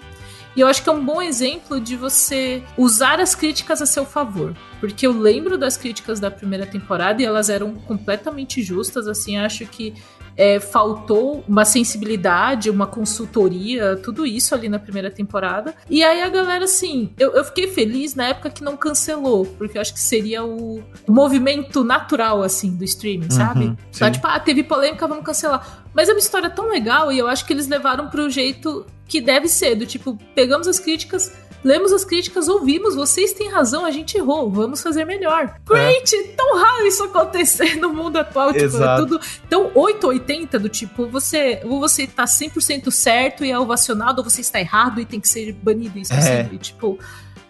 [0.55, 4.05] E eu acho que é um bom exemplo de você usar as críticas a seu
[4.05, 4.55] favor.
[4.81, 9.09] Porque eu lembro das críticas da primeira temporada e elas eram completamente justas.
[9.09, 9.95] Assim, acho que
[10.37, 15.75] é, faltou uma sensibilidade, uma consultoria, tudo isso ali na primeira temporada.
[15.89, 19.77] E aí a galera, assim, eu, eu fiquei feliz na época que não cancelou, porque
[19.77, 23.77] eu acho que seria o, movimento natural, assim, do streaming, uhum, sabe?
[23.99, 25.85] Tá, tipo, ah, teve polêmica, vamos cancelar.
[25.95, 29.21] Mas é uma história tão legal e eu acho que eles levaram pro jeito que
[29.21, 31.33] deve ser, do tipo, pegamos as críticas,
[31.65, 35.55] lemos as críticas, ouvimos, vocês têm razão, a gente errou, vamos fazer melhor.
[35.67, 36.15] Great!
[36.15, 36.23] É.
[36.35, 41.61] Tão raro isso acontecer no mundo atual, tipo, é tudo tão 880 do tipo, você,
[41.65, 45.29] ou você tá 100% certo e é ovacionado, ou você está errado e tem que
[45.29, 46.45] ser banido isso é.
[46.59, 46.99] tipo...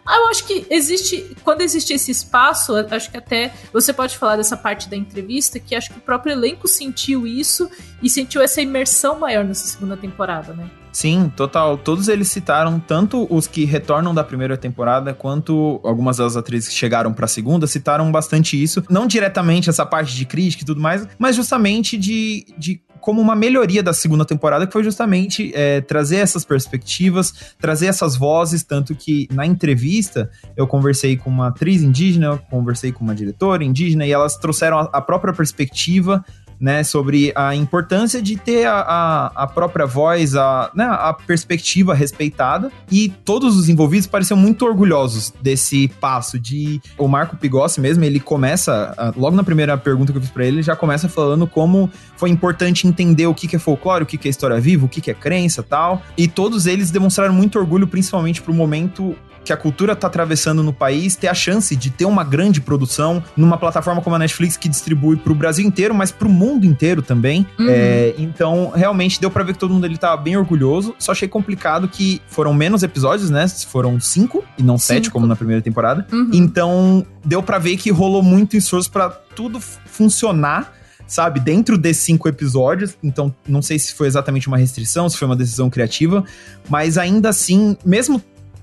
[0.04, 1.36] Ah, eu acho que existe.
[1.44, 5.74] Quando existe esse espaço, acho que até você pode falar dessa parte da entrevista, que
[5.74, 7.70] acho que o próprio elenco sentiu isso
[8.02, 10.68] e sentiu essa imersão maior nessa segunda temporada, né?
[10.92, 11.78] Sim, total.
[11.78, 16.74] Todos eles citaram, tanto os que retornam da primeira temporada, quanto algumas das atrizes que
[16.74, 18.84] chegaram pra segunda, citaram bastante isso.
[18.90, 23.34] Não diretamente essa parte de crítica e tudo mais, mas justamente de, de como uma
[23.34, 28.94] melhoria da segunda temporada, que foi justamente é, trazer essas perspectivas, trazer essas vozes, tanto
[28.94, 34.12] que na entrevista eu conversei com uma atriz indígena, conversei com uma diretora indígena, e
[34.12, 36.24] elas trouxeram a, a própria perspectiva
[36.62, 41.92] né, sobre a importância de ter a, a, a própria voz, a, né, a perspectiva
[41.92, 42.70] respeitada.
[42.88, 46.80] E todos os envolvidos pareciam muito orgulhosos desse passo de...
[46.96, 50.58] O Marco Pigossi mesmo, ele começa, logo na primeira pergunta que eu fiz pra ele,
[50.58, 54.16] ele já começa falando como foi importante entender o que, que é folclore, o que,
[54.16, 56.00] que é história viva, o que, que é crença tal.
[56.16, 60.72] E todos eles demonstraram muito orgulho, principalmente pro momento que a cultura está atravessando no
[60.72, 64.68] país, ter a chance de ter uma grande produção numa plataforma como a Netflix que
[64.68, 67.46] distribui para o Brasil inteiro, mas para o mundo inteiro também.
[67.58, 67.66] Uhum.
[67.68, 70.94] É, então, realmente deu para ver que todo mundo ele tava bem orgulhoso.
[70.98, 73.46] Só achei complicado que foram menos episódios, né?
[73.48, 74.94] Foram cinco e não cinco.
[74.94, 76.06] sete como na primeira temporada.
[76.12, 76.30] Uhum.
[76.32, 80.72] Então, deu para ver que rolou muito esforço para tudo funcionar
[81.12, 82.96] sabe, dentro desses cinco episódios.
[83.02, 86.24] Então, não sei se foi exatamente uma restrição, se foi uma decisão criativa,
[86.70, 88.22] mas ainda assim, mesmo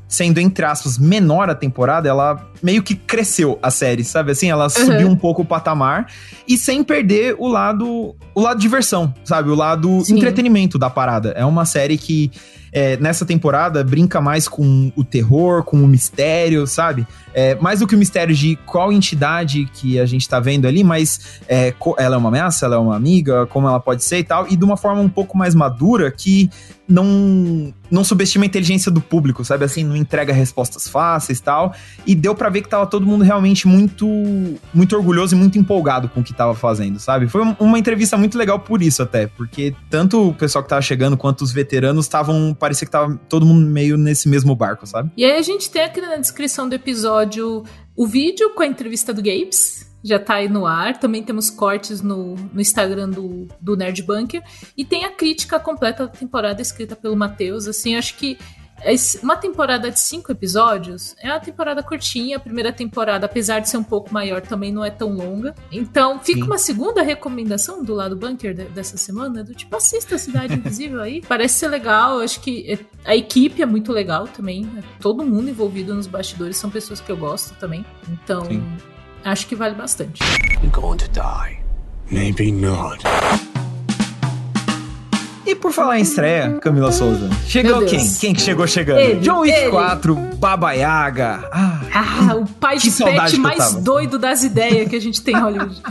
[0.09, 4.31] sendo, entre aspas, menor a temporada, ela meio que cresceu a série, sabe?
[4.31, 4.69] Assim, ela uhum.
[4.69, 6.07] subiu um pouco o patamar
[6.47, 9.51] e sem perder o lado, o lado diversão, sabe?
[9.51, 10.17] O lado Sim.
[10.17, 11.29] entretenimento da parada.
[11.37, 12.31] É uma série que
[12.71, 17.05] é, nessa temporada brinca mais com o terror, com o mistério, sabe?
[17.33, 20.83] É, mais do que o mistério de qual entidade que a gente tá vendo ali,
[20.83, 24.23] mas é, ela é uma ameaça, ela é uma amiga, como ela pode ser e
[24.23, 26.49] tal, e de uma forma um pouco mais madura que
[26.89, 29.65] não não subestima a inteligência do público, sabe?
[29.65, 31.73] Assim, não entrega respostas fáceis e tal.
[32.05, 34.07] E deu para ver que tava todo mundo realmente muito
[34.73, 37.27] muito orgulhoso e muito empolgado com o que tava fazendo, sabe?
[37.27, 41.17] Foi uma entrevista muito legal por isso até, porque tanto o pessoal que tava chegando
[41.17, 45.11] quanto os veteranos estavam, parecia que tava todo mundo meio nesse mesmo barco, sabe?
[45.15, 47.63] E aí a gente tem aqui na descrição do episódio
[47.95, 50.97] o vídeo com a entrevista do Gabes, já tá aí no ar.
[50.97, 54.41] Também temos cortes no, no Instagram do, do Nerd Bunker.
[54.77, 57.67] E tem a crítica completa da temporada escrita pelo Matheus.
[57.67, 58.37] Assim, acho que
[59.21, 62.37] uma temporada de cinco episódios é uma temporada curtinha.
[62.37, 65.55] A primeira temporada, apesar de ser um pouco maior, também não é tão longa.
[65.71, 66.45] Então, fica Sim.
[66.45, 71.21] uma segunda recomendação do lado bunker dessa semana, do tipo, assista a Cidade Invisível aí.
[71.21, 72.19] Parece ser legal.
[72.19, 74.69] Acho que é, a equipe é muito legal também.
[74.99, 77.85] Todo mundo envolvido nos bastidores são pessoas que eu gosto também.
[78.09, 78.63] Então, Sim.
[79.23, 80.21] Acho que vale bastante.
[80.61, 81.59] You're going to die.
[82.09, 83.03] Maybe not.
[85.49, 88.07] E por falar em estreia, Camila Souza, chegou quem?
[88.19, 88.99] Quem que chegou chegando?
[88.99, 89.71] Ele, John Wick ele.
[89.71, 91.49] 4, Baba Yaga.
[91.51, 95.39] Ah, ah o pai de pet mais doido das ideias que a gente tem em
[95.39, 95.81] Hollywood.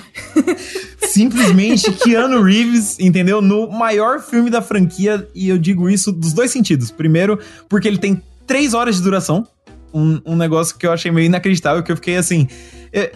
[1.09, 3.43] Simplesmente Keanu Reeves, entendeu?
[3.43, 6.93] No maior filme da franquia, e eu digo isso dos dois sentidos.
[6.93, 9.45] Primeiro, porque ele tem três horas de duração,
[9.93, 12.47] um, um negócio que eu achei meio inacreditável, que eu fiquei assim.
[12.93, 13.11] É,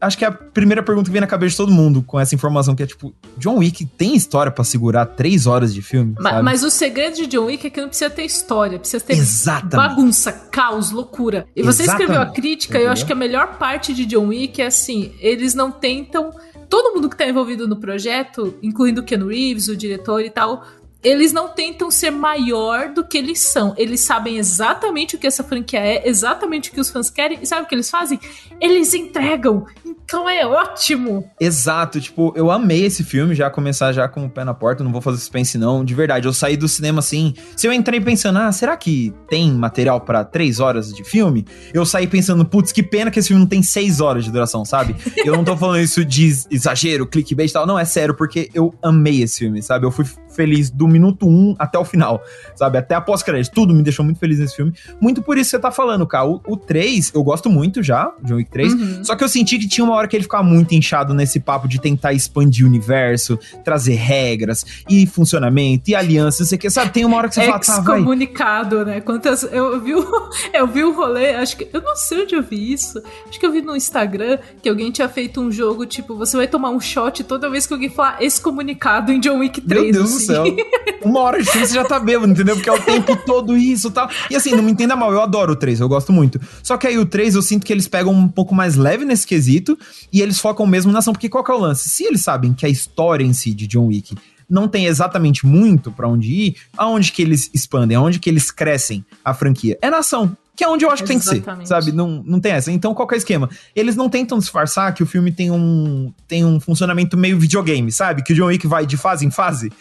[0.00, 2.34] acho que é a primeira pergunta que vem na cabeça de todo mundo com essa
[2.34, 6.14] informação, que é tipo, John Wick tem história para segurar três horas de filme?
[6.18, 9.14] Mas, mas, o segredo de John Wick é que não precisa ter história, precisa ter
[9.14, 9.76] Exatamente.
[9.76, 11.46] bagunça, caos, loucura.
[11.54, 12.10] E você Exatamente.
[12.10, 12.88] escreveu a crítica, Entendeu?
[12.88, 16.30] eu acho que a melhor parte de John Wick é assim, eles não tentam.
[16.68, 20.64] Todo mundo que tá envolvido no projeto, incluindo o Ken Reeves, o diretor e tal,
[21.02, 23.74] eles não tentam ser maior do que eles são.
[23.76, 27.46] Eles sabem exatamente o que essa franquia é, exatamente o que os fãs querem, e
[27.46, 28.18] sabe o que eles fazem?
[28.60, 29.66] Eles entregam.
[30.08, 31.30] Então é ótimo.
[31.38, 34.90] Exato, tipo, eu amei esse filme, já começar já com o pé na porta, não
[34.90, 36.26] vou fazer suspense não, de verdade.
[36.26, 40.24] Eu saí do cinema assim, se eu entrei pensando, ah, será que tem material para
[40.24, 41.44] três horas de filme?
[41.74, 44.64] Eu saí pensando, putz, que pena que esse filme não tem seis horas de duração,
[44.64, 44.96] sabe?
[45.22, 48.72] Eu não tô falando isso de exagero, clickbait e tal, não, é sério, porque eu
[48.82, 49.84] amei esse filme, sabe?
[49.84, 50.06] Eu fui
[50.38, 52.22] feliz do minuto 1 um até o final,
[52.54, 52.78] sabe?
[52.78, 53.52] Até a pós-crédito.
[53.52, 54.72] Tudo me deixou muito feliz nesse filme.
[55.00, 56.26] Muito por isso que você tá falando, cara.
[56.26, 58.72] O, o 3, eu gosto muito já, John Wick 3.
[58.72, 59.04] Uhum.
[59.04, 61.68] Só que eu senti que tinha uma hora que ele ficava muito inchado nesse papo
[61.68, 66.70] de tentar expandir o universo, trazer regras e funcionamento e aliança, não sei o que.
[66.70, 66.92] Sabe?
[66.92, 67.98] Tem uma hora que você fala, tá, vai.
[67.98, 69.00] comunicado, né?
[69.00, 69.42] Quantas.
[69.42, 71.68] Eu vi, o, eu vi o rolê, acho que.
[71.72, 73.02] Eu não sei onde eu vi isso.
[73.28, 76.46] Acho que eu vi no Instagram que alguém tinha feito um jogo, tipo, você vai
[76.46, 79.82] tomar um shot toda vez que alguém falar esse comunicado em John Wick 3.
[79.82, 80.18] Meu Deus assim.
[80.18, 80.56] do céu.
[81.04, 82.56] uma hora de filme você já tá bêbado, entendeu?
[82.56, 84.10] Porque é o tempo todo isso e tal.
[84.30, 86.40] E assim, não me entenda mal, eu adoro o 3, eu gosto muito.
[86.62, 89.26] Só que aí o 3 eu sinto que eles pegam um pouco mais leve nesse
[89.26, 89.78] quesito
[90.12, 91.12] e eles focam mesmo na ação.
[91.12, 91.88] Porque qual que é o lance?
[91.88, 94.16] Se eles sabem que a história em si de John Wick
[94.48, 99.04] não tem exatamente muito para onde ir, aonde que eles expandem, aonde que eles crescem
[99.24, 99.78] a franquia?
[99.82, 101.92] É na ação que é onde eu acho que tem que ser, sabe?
[101.92, 102.72] Não, não tem essa.
[102.72, 103.48] Então, qual é o esquema?
[103.76, 108.24] Eles não tentam disfarçar que o filme tem um, tem um funcionamento meio videogame, sabe?
[108.24, 109.72] Que o John Wick vai de fase em fase.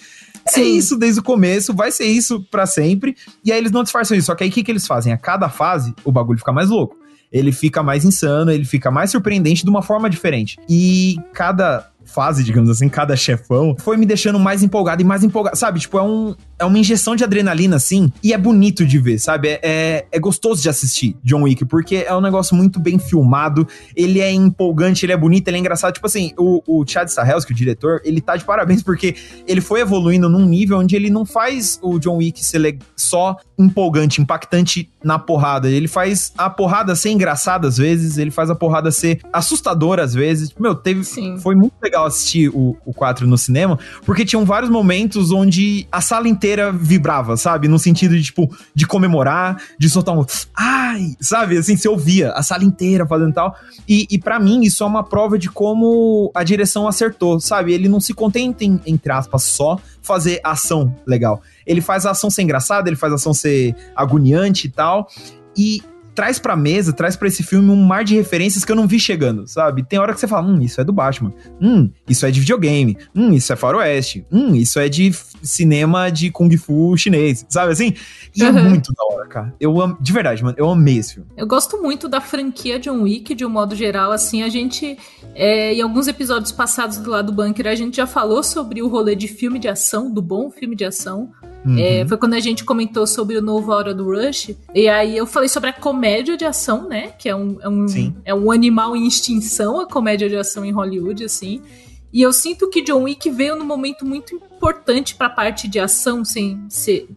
[0.46, 0.62] É Sim.
[0.62, 3.18] É isso desde o começo, vai ser isso para sempre.
[3.44, 4.28] E aí eles não disfarçam isso.
[4.28, 5.12] Só que aí o que, que eles fazem?
[5.12, 6.96] A cada fase, o bagulho fica mais louco.
[7.32, 10.58] Ele fica mais insano, ele fica mais surpreendente de uma forma diferente.
[10.70, 15.58] E cada fase, digamos assim, cada chefão, foi me deixando mais empolgado e mais empolgado.
[15.58, 19.20] Sabe, tipo, é, um, é uma injeção de adrenalina, assim, e é bonito de ver,
[19.20, 19.48] sabe?
[19.50, 23.68] É, é, é gostoso de assistir John Wick, porque é um negócio muito bem filmado,
[23.96, 25.94] ele é empolgante, ele é bonito, ele é engraçado.
[25.94, 29.16] Tipo assim, o, o Chad Stahelski, o diretor, ele tá de parabéns, porque
[29.48, 34.22] ele foi evoluindo num nível onde ele não faz o John Wick ser só empolgante,
[34.22, 35.70] impactante na porrada.
[35.70, 40.14] Ele faz a porrada ser engraçada às vezes, ele faz a porrada ser assustadora às
[40.14, 40.54] vezes.
[40.60, 41.04] Meu, teve.
[41.04, 41.38] Sim.
[41.38, 46.02] Foi muito legal assistir o, o 4 no cinema, porque tinham vários momentos onde a
[46.02, 47.68] sala inteira vibrava, sabe?
[47.68, 50.26] No sentido de, tipo, de comemorar, de soltar um.
[50.56, 51.16] Ai!
[51.20, 51.58] Sabe?
[51.58, 53.56] Assim, você ouvia a sala inteira fazendo tal.
[53.88, 57.74] E, e para mim, isso é uma prova de como a direção acertou, sabe?
[57.74, 61.42] Ele não se contenta em, entre aspas, só fazer ação legal.
[61.66, 65.10] Ele faz a ação ser engraçada, ele faz a ação ser agoniante e tal.
[65.56, 65.82] E
[66.18, 69.00] traz pra mesa, traz para esse filme um mar de referências que eu não vi
[69.00, 69.84] chegando, sabe?
[69.84, 71.32] Tem hora que você fala, hum, isso é do Batman.
[71.62, 72.98] Hum, isso é de videogame.
[73.14, 74.26] Hum, isso é faroeste.
[74.32, 77.94] Hum, isso é de cinema de Kung Fu chinês, sabe assim?
[78.36, 78.50] E uhum.
[78.50, 79.56] é muito da hora, cara.
[79.60, 81.30] Eu amo, de verdade, mano, eu amei esse filme.
[81.36, 84.98] Eu gosto muito da franquia John Wick, de um modo geral, assim, a gente,
[85.34, 88.88] é, em alguns episódios passados do lado do bunker, a gente já falou sobre o
[88.88, 91.32] rolê de filme de ação, do bom filme de ação,
[91.66, 91.78] Uhum.
[91.78, 94.56] É, foi quando a gente comentou sobre o novo Hora do Rush.
[94.74, 97.12] E aí eu falei sobre a comédia de ação, né?
[97.20, 97.86] Que é um, é um,
[98.24, 101.62] é um animal em extinção, a comédia de ação em Hollywood, assim.
[102.12, 105.80] E eu sinto que John Wick veio num momento muito importante para a parte de
[105.80, 107.10] ação, sem ser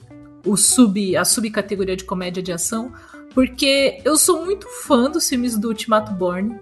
[0.44, 2.92] o sub, a subcategoria de comédia de ação,
[3.35, 6.59] porque eu sou muito fã dos filmes do Ultimato Born.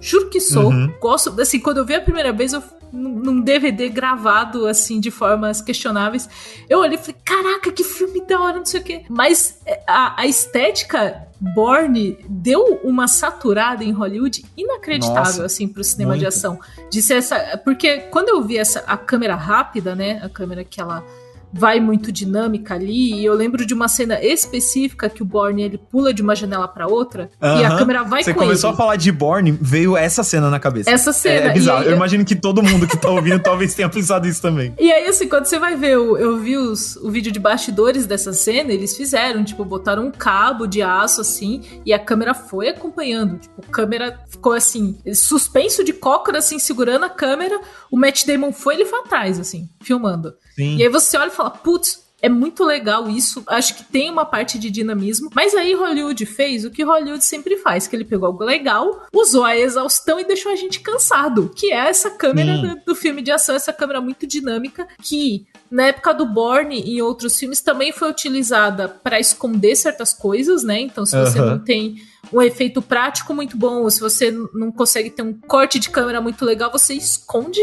[0.00, 0.70] Juro que sou.
[0.70, 0.92] Uhum.
[1.00, 2.62] Gosto, assim, quando eu vi a primeira vez, eu
[2.92, 6.28] num DVD gravado, assim, de formas questionáveis.
[6.68, 9.04] Eu olhei e falei, caraca, que filme da hora, não sei o quê.
[9.08, 15.84] Mas é, a, a estética Borne deu uma saturada em Hollywood inacreditável, Nossa, assim, pro
[15.84, 16.20] cinema muito.
[16.20, 16.58] de ação.
[16.90, 17.60] Ser essa.
[17.64, 20.20] Porque quando eu vi essa, a câmera rápida, né?
[20.22, 21.04] A câmera que ela
[21.52, 23.14] vai muito dinâmica ali.
[23.14, 26.68] E eu lembro de uma cena específica que o Borne ele pula de uma janela
[26.68, 27.60] para outra uh -huh.
[27.60, 28.74] e a câmera vai Você com começou ele.
[28.74, 30.90] a falar de Borne, veio essa cena na cabeça.
[30.90, 31.46] Essa cena.
[31.46, 31.82] É, é bizarro.
[31.82, 34.74] Aí, eu imagino que todo mundo que tá ouvindo talvez tenha pensado isso também.
[34.78, 38.06] E aí, assim, quando você vai ver, eu, eu vi os, o vídeo de bastidores
[38.06, 42.68] dessa cena, eles fizeram, tipo, botaram um cabo de aço assim e a câmera foi
[42.68, 43.38] acompanhando.
[43.38, 47.60] Tipo, a câmera ficou assim, suspenso de cócora, assim, segurando a câmera.
[47.90, 50.34] O Matt Damon foi, ele foi atrás, assim, filmando.
[50.58, 50.76] Sim.
[50.76, 53.44] E aí você olha e fala, putz, é muito legal isso.
[53.46, 55.30] Acho que tem uma parte de dinamismo.
[55.32, 59.44] Mas aí Hollywood fez o que Hollywood sempre faz: que ele pegou algo legal, usou
[59.44, 61.50] a exaustão e deixou a gente cansado.
[61.54, 65.86] Que é essa câmera do, do, filme de ação, essa câmera muito dinâmica, que na
[65.86, 70.80] época do Borne e em outros filmes também foi utilizada para esconder certas coisas, né?
[70.80, 75.10] Então, se você não tem um efeito prático muito bom, ou se você não consegue
[75.10, 77.60] ter um corte de câmera muito legal, você esconde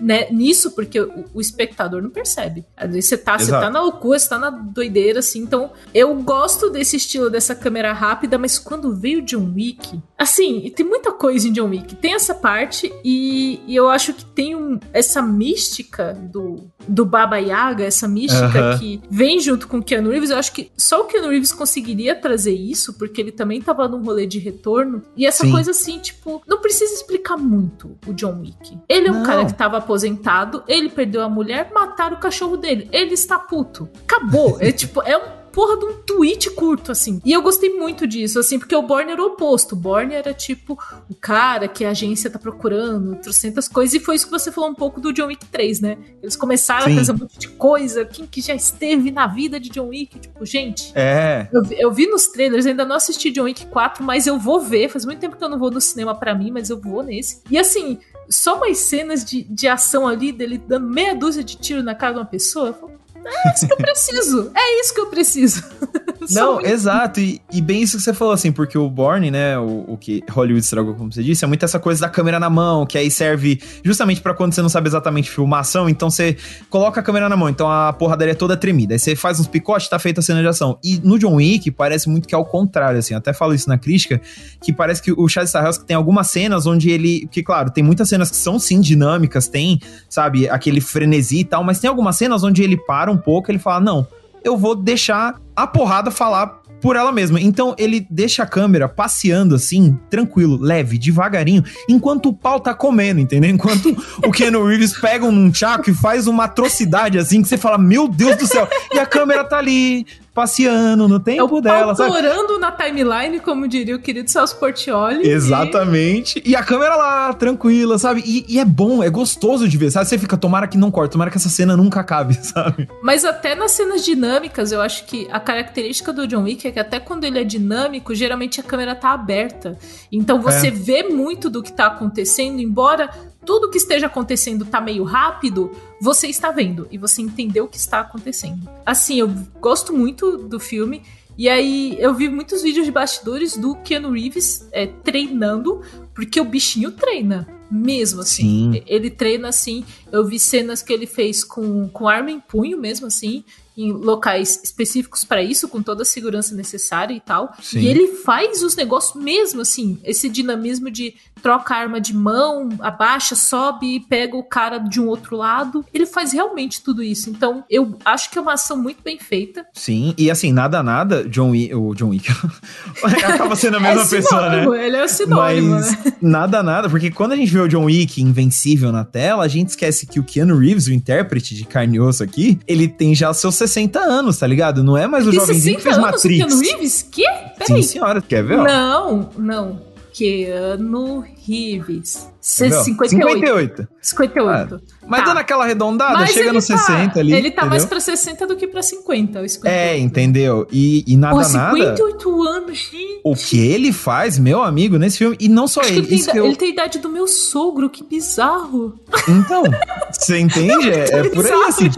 [0.00, 2.64] né, nisso, porque o, o, espectador não percebe.
[2.76, 5.40] Às vezes você tá, você tá na loucura, você tá na doideira, assim.
[5.40, 10.86] Então, eu gosto desse estilo dessa câmera rápida, mas quando veio John Wick, assim, tem
[10.86, 11.96] muita coisa em John Wick.
[11.96, 17.38] Tem essa parte, e, e eu acho que tem um, essa mística do, do Baba
[17.38, 18.78] Yaga, essa mística uh -huh.
[18.78, 20.30] que vem junto com o Keanu Reeves.
[20.30, 24.02] Eu acho que só o Keanu Reeves conseguiria trazer isso, porque ele também tava num
[24.02, 25.02] rolê de retorno.
[25.16, 25.52] E essa Sim.
[25.52, 28.78] coisa assim, tipo, não precisa explicar muito o John Wick.
[28.88, 29.22] Ele é um não.
[29.22, 32.88] cara que tava aposentado, ele perdeu a mulher, mataram o cachorro dele.
[32.90, 33.88] Ele está puto.
[34.02, 34.58] Acabou.
[34.60, 37.20] é tipo, é um porra de um tweet curto, assim.
[37.24, 39.74] E eu gostei muito disso, assim, porque o Borne era o oposto.
[39.74, 40.76] O Borne era tipo
[41.08, 44.68] o cara que a agência tá procurando, trocentas coisas, e foi isso que você falou
[44.68, 45.96] um pouco do John Wick 3, né?
[46.20, 46.94] Eles começaram Sim.
[46.94, 50.18] a fazer um monte de coisa, quem que já esteve na vida de John Wick,
[50.18, 50.90] tipo, gente.
[50.94, 51.46] É.
[51.52, 54.88] Eu, eu vi nos trailers, ainda não assisti John Wick 4, mas eu vou ver.
[54.88, 57.42] Faz muito tempo que eu não vou no cinema para mim, mas eu vou nesse.
[57.48, 61.82] E assim, só umas cenas de, de ação ali, dele dando meia dúzia de tiro
[61.82, 62.68] na cara de uma pessoa.
[62.68, 64.52] Eu falo, é isso que eu preciso.
[64.54, 65.64] É isso que eu preciso.
[66.30, 67.20] Não, exato.
[67.20, 70.22] E, e, bem isso que você falou, assim, porque o Borne, né, o, o, que
[70.30, 73.10] Hollywood estragou, como você disse, é muito essa coisa da câmera na mão, que aí
[73.10, 76.36] serve justamente para quando você não sabe exatamente filmação, então você
[76.70, 78.94] coloca a câmera na mão, então a porradaria é toda tremida.
[78.94, 80.78] Aí você faz uns picotes, tá feita a cena de ação.
[80.82, 83.78] E no John Wick parece muito que é o contrário, assim, até falo isso na
[83.78, 84.20] crítica,
[84.62, 88.08] que parece que o Chad Stahelski tem algumas cenas onde ele, que claro, tem muitas
[88.08, 92.42] cenas que são sim dinâmicas, tem, sabe, aquele frenesi e tal, mas tem algumas cenas
[92.44, 94.06] onde ele para um pouco, ele fala, não,
[94.44, 97.40] eu vou deixar a porrada falar por ela mesma.
[97.40, 103.20] Então ele deixa a câmera passeando assim, tranquilo, leve, devagarinho, enquanto o pau tá comendo,
[103.20, 103.48] entendeu?
[103.48, 107.78] Enquanto o Keanu Reeves pega um chaco e faz uma atrocidade assim, que você fala,
[107.78, 112.58] meu Deus do céu, e a câmera tá ali, passeando no tempo é dela, Autorando
[112.58, 115.26] na timeline, como diria o querido Celso Portioli.
[115.26, 116.42] Exatamente.
[116.44, 116.50] E...
[116.50, 116.56] e...
[116.56, 118.22] a câmera lá, tranquila, sabe?
[118.26, 120.06] E, e, é bom, é gostoso de ver, sabe?
[120.06, 122.88] Você fica, tomara que não corte, tomara que essa cena nunca acabe, sabe?
[123.00, 126.80] Mas até nas cenas dinâmicas, eu acho que a característica do John Wick é que
[126.80, 129.78] até quando ele é dinâmico, geralmente a câmera tá aberta.
[130.10, 130.70] Então você é.
[130.72, 133.08] vê muito do que tá acontecendo, embora
[133.44, 135.70] tudo que esteja acontecendo tá meio rápido,
[136.00, 138.68] você está vendo e você entendeu o que está acontecendo.
[138.84, 139.28] Assim, eu
[139.60, 141.02] gosto muito do filme.
[141.36, 145.82] E aí eu vi muitos vídeos de bastidores do Keanu Reeves é, treinando,
[146.14, 148.72] porque o bichinho treina mesmo, assim.
[148.72, 148.82] Sim.
[148.86, 149.84] Ele treina assim.
[150.12, 153.44] Eu vi cenas que ele fez com, com arma em punho mesmo, assim
[153.76, 157.52] em locais específicos para isso, com toda a segurança necessária e tal.
[157.60, 157.80] Sim.
[157.80, 163.34] E ele faz os negócios mesmo, assim, esse dinamismo de troca arma de mão, abaixa,
[163.34, 165.84] sobe e pega o cara de um outro lado.
[165.92, 167.28] Ele faz realmente tudo isso.
[167.28, 169.66] Então, eu acho que é uma ação muito bem feita.
[169.74, 172.30] Sim, e assim, nada, nada, John Wick, o John Wick
[173.04, 174.86] acaba sendo a mesma é pessoa, né?
[174.86, 176.12] Ele é o sinônimo, Mas, né?
[176.22, 179.70] Nada, nada, porque quando a gente vê o John Wick invencível na tela, a gente
[179.70, 183.32] esquece que o Keanu Reeves, o intérprete de carne e osso aqui, ele tem já
[183.34, 184.82] seus 60 anos, tá ligado?
[184.84, 186.44] Não é mais o jovenzinho que fez anos, Matrix.
[186.44, 187.02] Keanu Reeves?
[187.10, 187.24] Que?
[187.58, 187.66] Peraí.
[187.66, 188.58] Sim, senhora, quer ver?
[188.58, 188.64] Ó?
[188.64, 189.80] Não, não.
[190.12, 192.28] Keanu Reeves.
[192.40, 193.08] 58.
[193.08, 193.88] 58.
[194.00, 194.82] 58.
[195.06, 195.26] mas tá.
[195.26, 197.32] dando aquela arredondada, mas chega no tá, 60 ali.
[197.32, 197.70] Ele tá entendeu?
[197.70, 199.42] mais pra 60 do que pra 50.
[199.64, 200.66] É, entendeu?
[200.70, 202.50] E, e nada, Pô, 58 nada.
[202.50, 203.20] anos, gente.
[203.24, 206.06] O que ele faz, meu amigo, nesse filme, e não só Acho ele.
[206.14, 206.46] Ele tem, eu...
[206.46, 208.98] ele tem a idade do meu sogro, que bizarro.
[209.28, 209.64] Então,
[210.10, 210.74] você entende?
[210.94, 211.90] É, é por aí assim.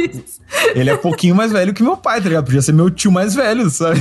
[0.75, 2.45] Ele é pouquinho mais velho que meu pai, tá ligado?
[2.45, 4.01] Podia ser meu tio mais velho, sabe?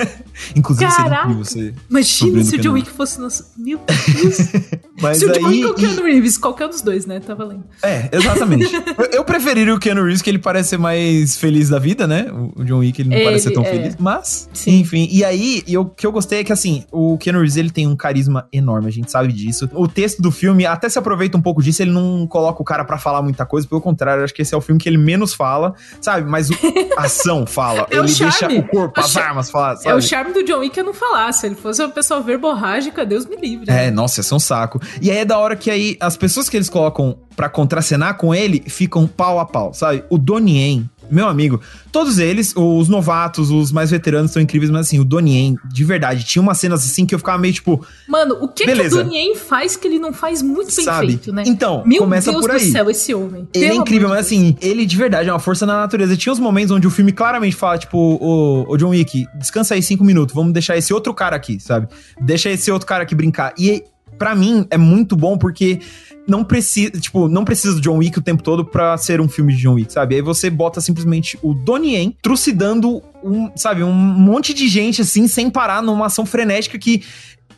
[0.54, 1.22] Inclusive, Caraca.
[1.22, 1.74] seria você.
[1.88, 3.46] Imagina se o John Wick fosse nosso.
[3.56, 4.38] Meu Deus.
[5.00, 7.20] Mas se o John Wick ou o Keanu Reeves, qualquer um dos dois, né?
[7.20, 7.64] Tá valendo.
[7.82, 8.72] É, exatamente.
[9.12, 12.26] eu preferiria o Keanu Reeves, que ele parece ser mais feliz da vida, né?
[12.56, 13.70] O John Wick, ele não ele, parece ser tão é.
[13.70, 13.96] feliz.
[13.98, 14.80] Mas, Sim.
[14.80, 15.08] enfim.
[15.10, 17.96] E aí, o que eu gostei é que, assim, o Keanu Reeves, ele tem um
[17.96, 19.68] carisma enorme, a gente sabe disso.
[19.72, 22.84] O texto do filme até se aproveita um pouco disso, ele não coloca o cara
[22.84, 25.34] para falar muita coisa, pelo contrário, acho que esse é o filme que ele menos
[25.34, 26.28] fala, sabe?
[26.28, 26.54] Mas o,
[26.96, 27.86] a ação fala.
[27.90, 29.88] É ele o deixa o corpo, as armas falar, sabe?
[29.88, 31.32] É o charme do John Wick eu não falar.
[31.32, 33.70] Se ele fosse uma pessoa verborrágica, Deus me livre.
[33.70, 34.80] É, nossa, ia ser um saco.
[35.00, 38.34] E aí é da hora que aí as pessoas que eles colocam para contracenar com
[38.34, 40.04] ele ficam pau a pau, sabe?
[40.08, 41.60] O Donnie meu amigo,
[41.92, 46.24] todos eles, os novatos, os mais veteranos são incríveis, mas assim, o Donnie de verdade,
[46.24, 47.84] tinha umas cenas assim que eu ficava meio tipo.
[48.08, 48.96] Mano, o que, beleza.
[48.96, 51.06] que o Donnie faz que ele não faz muito bem Sabe?
[51.08, 51.44] feito, né?
[51.46, 52.64] Então, Meu começa Deus por aí.
[52.64, 53.48] do céu, esse homem.
[53.54, 56.16] Ele é incrível, mas assim, ele de verdade é uma força na natureza.
[56.16, 59.82] Tinha uns momentos onde o filme claramente fala, tipo, o, o John Wick, descansa aí
[59.82, 61.88] cinco minutos, vamos deixar esse outro cara aqui, sabe?
[62.20, 63.54] Deixa esse outro cara aqui brincar.
[63.58, 63.84] E
[64.18, 65.80] para mim é muito bom porque
[66.26, 69.54] não precisa, tipo, não precisa do John Wick o tempo todo pra ser um filme
[69.54, 70.16] de John Wick, sabe?
[70.16, 75.28] Aí você bota simplesmente o Donnie Yen trucidando um, sabe, um monte de gente assim,
[75.28, 77.04] sem parar, numa ação frenética que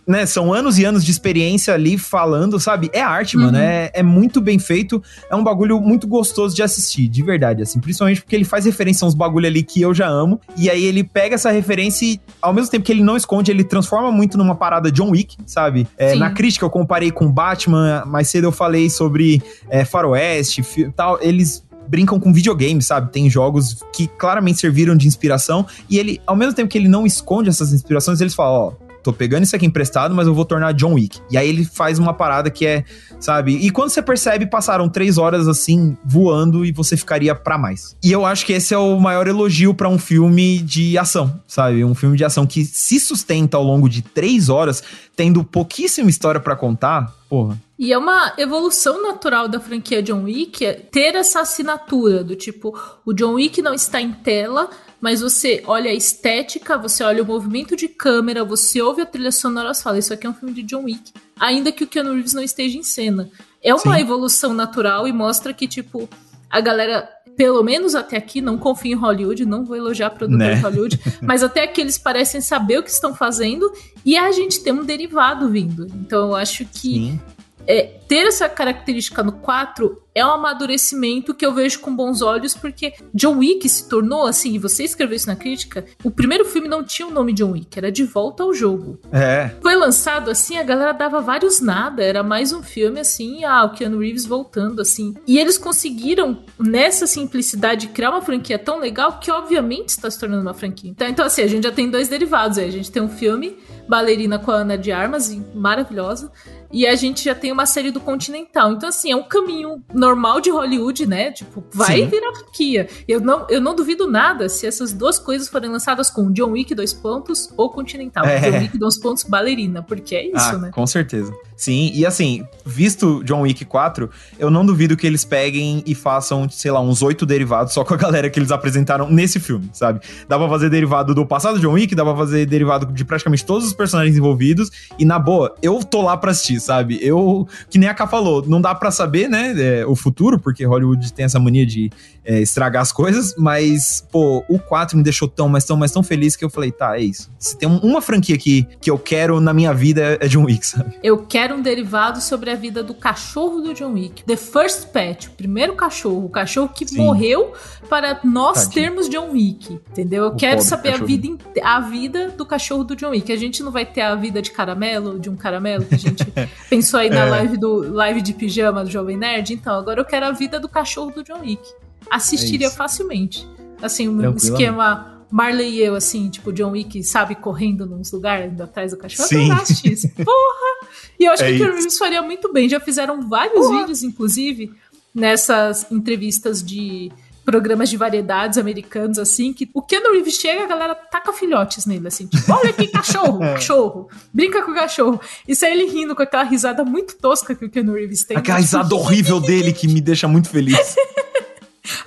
[0.08, 2.88] né, são anos e anos de experiência ali falando, sabe?
[2.94, 3.44] É arte, uhum.
[3.44, 3.58] mano.
[3.58, 5.02] É, é muito bem feito.
[5.30, 7.78] É um bagulho muito gostoso de assistir, de verdade, assim.
[7.78, 10.40] Principalmente porque ele faz referência a uns bagulho ali que eu já amo.
[10.56, 13.62] E aí ele pega essa referência e, ao mesmo tempo que ele não esconde, ele
[13.62, 15.86] transforma muito numa parada John Wick, sabe?
[15.98, 20.62] É, na crítica eu comparei com Batman, mais cedo eu falei sobre é, Faroeste,
[20.96, 21.18] tal.
[21.20, 23.12] Eles brincam com videogames, sabe?
[23.12, 27.06] Tem jogos que claramente serviram de inspiração e ele, ao mesmo tempo que ele não
[27.06, 30.72] esconde essas inspirações, eles falam, ó, tô pegando isso aqui emprestado, mas eu vou tornar
[30.72, 31.18] John Wick.
[31.30, 32.84] E aí ele faz uma parada que é,
[33.18, 33.56] sabe?
[33.56, 37.96] E quando você percebe, passaram três horas assim, voando e você ficaria para mais.
[38.04, 41.82] E eu acho que esse é o maior elogio para um filme de ação, sabe?
[41.84, 44.82] Um filme de ação que se sustenta ao longo de três horas,
[45.16, 47.58] tendo pouquíssima história para contar, porra.
[47.78, 52.76] E é uma evolução natural da franquia John Wick é ter essa assinatura do tipo,
[53.06, 54.68] o John Wick não está em tela,
[55.00, 59.32] mas você olha a estética, você olha o movimento de câmera, você ouve a trilha
[59.32, 62.14] sonora, você fala, isso aqui é um filme de John Wick, ainda que o Keanu
[62.14, 63.30] Reeves não esteja em cena.
[63.62, 64.00] É uma Sim.
[64.00, 66.08] evolução natural e mostra que, tipo,
[66.50, 70.54] a galera pelo menos até aqui, não confio em Hollywood, não vou elogiar produtor né?
[70.56, 73.70] de Hollywood, mas até aqui eles parecem saber o que estão fazendo
[74.04, 75.86] e a gente tem um derivado vindo.
[76.00, 77.20] Então eu acho que Sim
[77.68, 82.54] é, ter essa característica no 4 é um amadurecimento que eu vejo com bons olhos,
[82.54, 86.66] porque John Wick se tornou assim, e você escreveu isso na crítica, o primeiro filme
[86.66, 88.98] não tinha o nome John Wick, era De Volta ao Jogo.
[89.12, 89.50] É.
[89.60, 93.70] Foi lançado assim, a galera dava vários nada, era mais um filme assim, ah, o
[93.70, 95.14] Keanu Reeves voltando assim.
[95.26, 100.42] E eles conseguiram, nessa simplicidade, criar uma franquia tão legal que obviamente está se tornando
[100.42, 100.90] uma franquia.
[100.90, 103.56] Então, então assim, a gente já tem dois derivados aí, a gente tem um filme,
[103.86, 106.32] Bailarina com a Ana de Armas, maravilhosa,
[106.72, 108.72] e a gente já tem uma série do Continental.
[108.72, 111.32] Então, assim, é um caminho normal de Hollywood, né?
[111.32, 112.08] Tipo, vai Sim.
[112.08, 112.88] virar franquia.
[113.06, 116.74] Eu não, eu não duvido nada se essas duas coisas forem lançadas com John Wick,
[116.74, 118.24] dois pontos, ou Continental.
[118.26, 118.50] É.
[118.50, 119.82] John Wick, dois pontos, bailarina.
[119.82, 120.70] Porque é isso, ah, né?
[120.72, 121.32] Com certeza.
[121.58, 126.48] Sim, e assim, visto John Wick 4, eu não duvido que eles peguem e façam,
[126.48, 129.98] sei lá, uns oito derivados só com a galera que eles apresentaram nesse filme, sabe?
[130.28, 133.44] Dá pra fazer derivado do passado de John Wick, dá pra fazer derivado de praticamente
[133.44, 137.00] todos os personagens envolvidos, e na boa, eu tô lá pra assistir, sabe?
[137.02, 140.64] Eu, que nem a Ká falou, não dá pra saber, né, é, o futuro, porque
[140.64, 141.90] Hollywood tem essa mania de
[142.24, 146.02] é, estragar as coisas, mas, pô, o 4 me deixou tão, mas tão, mas tão
[146.02, 147.30] feliz que eu falei, tá, é isso.
[147.38, 150.98] Se tem uma franquia que, que eu quero na minha vida é John Wick, sabe?
[151.02, 154.24] Eu quero um derivado sobre a vida do cachorro do John Wick.
[154.24, 156.98] The First Pet, o primeiro cachorro, o cachorro que Sim.
[156.98, 157.52] morreu
[157.88, 158.72] para nós Tadinho.
[158.72, 160.24] termos John Wick, entendeu?
[160.24, 161.28] Eu o quero saber a vida,
[161.62, 163.32] a vida do cachorro do John Wick.
[163.32, 166.24] A gente não vai ter a vida de caramelo, de um caramelo, que a gente
[166.68, 167.30] pensou aí na é.
[167.30, 169.54] live, do, live de pijama do Jovem Nerd.
[169.54, 171.62] Então, agora eu quero a vida do cachorro do John Wick.
[172.10, 173.46] Assistiria é facilmente.
[173.80, 178.92] Assim, um esquema Marley e eu, assim, tipo, John Wick, sabe, correndo nos lugares atrás
[178.92, 179.28] do cachorro.
[179.28, 179.50] Sim.
[179.50, 180.08] Eu isso.
[180.16, 180.88] Porra!
[181.18, 182.68] E eu acho é que o Keanu Reeves faria muito bem.
[182.68, 183.80] Já fizeram vários Porra.
[183.80, 184.72] vídeos, inclusive,
[185.14, 187.12] nessas entrevistas de
[187.44, 192.06] programas de variedades americanos, assim, que o Keanu Reeves chega, a galera taca filhotes nele,
[192.06, 193.54] assim, tipo, olha aqui, cachorro, é.
[193.54, 195.18] cachorro, brinca com o cachorro.
[195.46, 198.36] E sai ele rindo com aquela risada muito tosca que o Keanu Reeves tem.
[198.36, 200.76] Aquela risada horrível dele que me deixa muito feliz.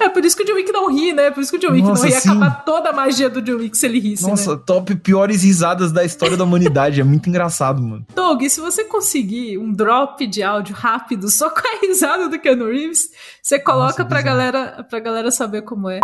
[0.01, 1.29] É por isso que o John Wick não ri, né?
[1.29, 2.19] Por isso que o John Wick Nossa, não ri.
[2.19, 2.29] Sim.
[2.29, 4.61] Acabar toda a magia do John Wick se ele risse, Nossa, né?
[4.65, 6.99] top piores risadas da história da humanidade.
[6.99, 8.05] É muito engraçado, mano.
[8.15, 12.67] Doug, se você conseguir um drop de áudio rápido só com a risada do Keanu
[12.67, 15.99] Reeves, você coloca Nossa, pra, galera, pra galera saber como é.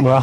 [0.00, 0.22] Well,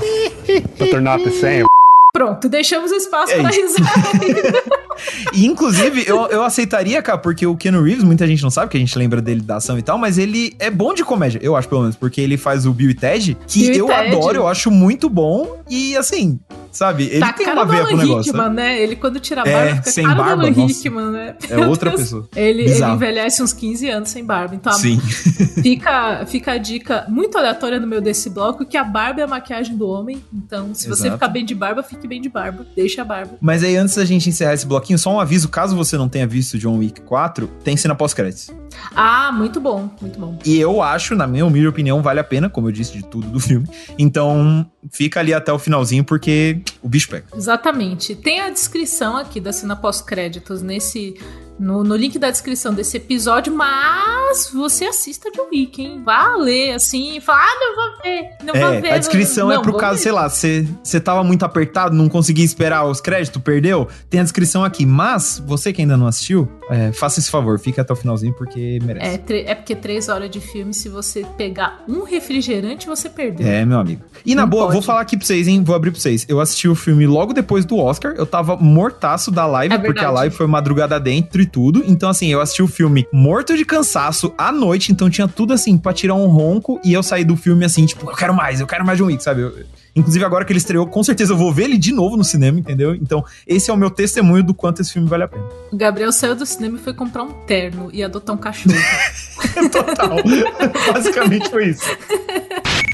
[0.77, 1.65] but they're not the same.
[2.13, 4.79] Pronto, deixamos espaço é pra risada.
[5.33, 8.77] e, inclusive, eu, eu aceitaria, cara, porque o Keanu Reeves, muita gente não sabe, que
[8.77, 11.55] a gente lembra dele da ação e tal, mas ele é bom de comédia, eu
[11.55, 14.15] acho, pelo menos, porque ele faz o Bill e Ted, que Bill eu Ted.
[14.15, 16.39] adoro, eu acho muito bom, e assim,
[16.71, 17.05] Sabe?
[17.05, 18.29] Ele tá tem uma veia pro negócio.
[18.29, 18.81] Hickman, né?
[18.81, 21.35] Ele quando tira a barba, é, fica sem cara barba, do Alan Hickman, né?
[21.49, 22.27] É outra pessoa.
[22.35, 24.55] Ele, ele, envelhece uns 15 anos sem barba.
[24.55, 24.99] Então, Sim.
[25.61, 29.27] fica, fica a dica muito aleatória no meu desse bloco, que a barba é a
[29.27, 30.23] maquiagem do homem.
[30.33, 31.01] Então, se Exato.
[31.01, 32.65] você ficar bem de barba, fique bem de barba.
[32.75, 33.37] Deixa a barba.
[33.41, 36.27] Mas aí, antes da gente encerrar esse bloquinho, só um aviso, caso você não tenha
[36.27, 38.51] visto John Wick 4, tem cena pós-créditos.
[38.95, 40.37] Ah, muito bom, muito bom.
[40.45, 43.27] E eu acho, na minha humilde opinião, vale a pena, como eu disse, de tudo
[43.27, 43.67] do filme.
[43.97, 47.25] Então, fica ali até o finalzinho, porque o bicho pega.
[47.35, 48.15] Exatamente.
[48.15, 51.15] Tem a descrição aqui da cena pós-créditos nesse
[51.59, 56.01] no, no link da descrição desse episódio, mas você assista John Wick, hein?
[56.03, 58.91] Vá ler assim fala, ah, não vou ver, não é, vou ver.
[58.93, 60.03] A descrição é não, é pro caso, ver.
[60.03, 64.63] sei lá, você tava muito apertado, não conseguia esperar os créditos, perdeu, tem a descrição
[64.63, 64.85] aqui.
[64.85, 68.79] Mas, você que ainda não assistiu, é, faça esse favor, fique até o finalzinho porque
[68.83, 69.33] merece.
[69.33, 73.47] É, é porque três horas de filme, se você pegar um refrigerante, você perdeu.
[73.47, 74.03] É, meu amigo.
[74.25, 74.73] E não na boa, pode.
[74.73, 75.63] vou falar aqui pra vocês, hein?
[75.63, 76.25] Vou abrir pra vocês.
[76.29, 80.03] Eu assisti o filme logo depois do Oscar, eu tava mortaço da live, é porque
[80.03, 81.83] a live foi madrugada dentro e tudo.
[81.85, 85.77] Então, assim, eu assisti o filme morto de cansaço à noite, então tinha tudo assim
[85.77, 88.67] pra tirar um ronco e eu saí do filme assim, tipo, eu quero mais, eu
[88.67, 89.41] quero mais de um Wick, sabe?
[89.41, 89.53] Eu,
[89.95, 92.59] inclusive, agora que ele estreou, com certeza eu vou ver ele de novo no cinema,
[92.59, 92.95] entendeu?
[92.95, 95.43] Então, esse é o meu testemunho do quanto esse filme vale a pena.
[95.71, 98.75] O Gabriel saiu do cinema e foi comprar um terno e adotar um cachorro.
[99.71, 100.17] Total.
[100.93, 101.83] Basicamente foi isso.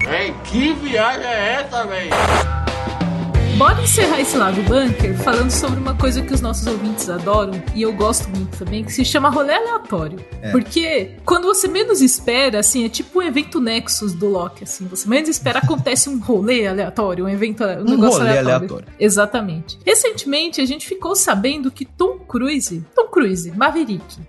[0.07, 2.11] Ei, que viagem é essa, velho?
[3.57, 7.83] Bora encerrar esse lado bunker falando sobre uma coisa que os nossos ouvintes adoram e
[7.83, 10.19] eu gosto muito também, que se chama rolê aleatório.
[10.41, 10.51] É.
[10.51, 15.07] Porque quando você menos espera, assim, é tipo um evento Nexus do Loki, assim, você
[15.07, 18.55] menos espera, acontece um rolê aleatório, um evento, um, um negócio rolê aleatório.
[18.55, 18.87] aleatório.
[18.99, 19.79] Exatamente.
[19.85, 24.19] Recentemente a gente ficou sabendo que Tom Cruise, Tom Cruise, Maverick,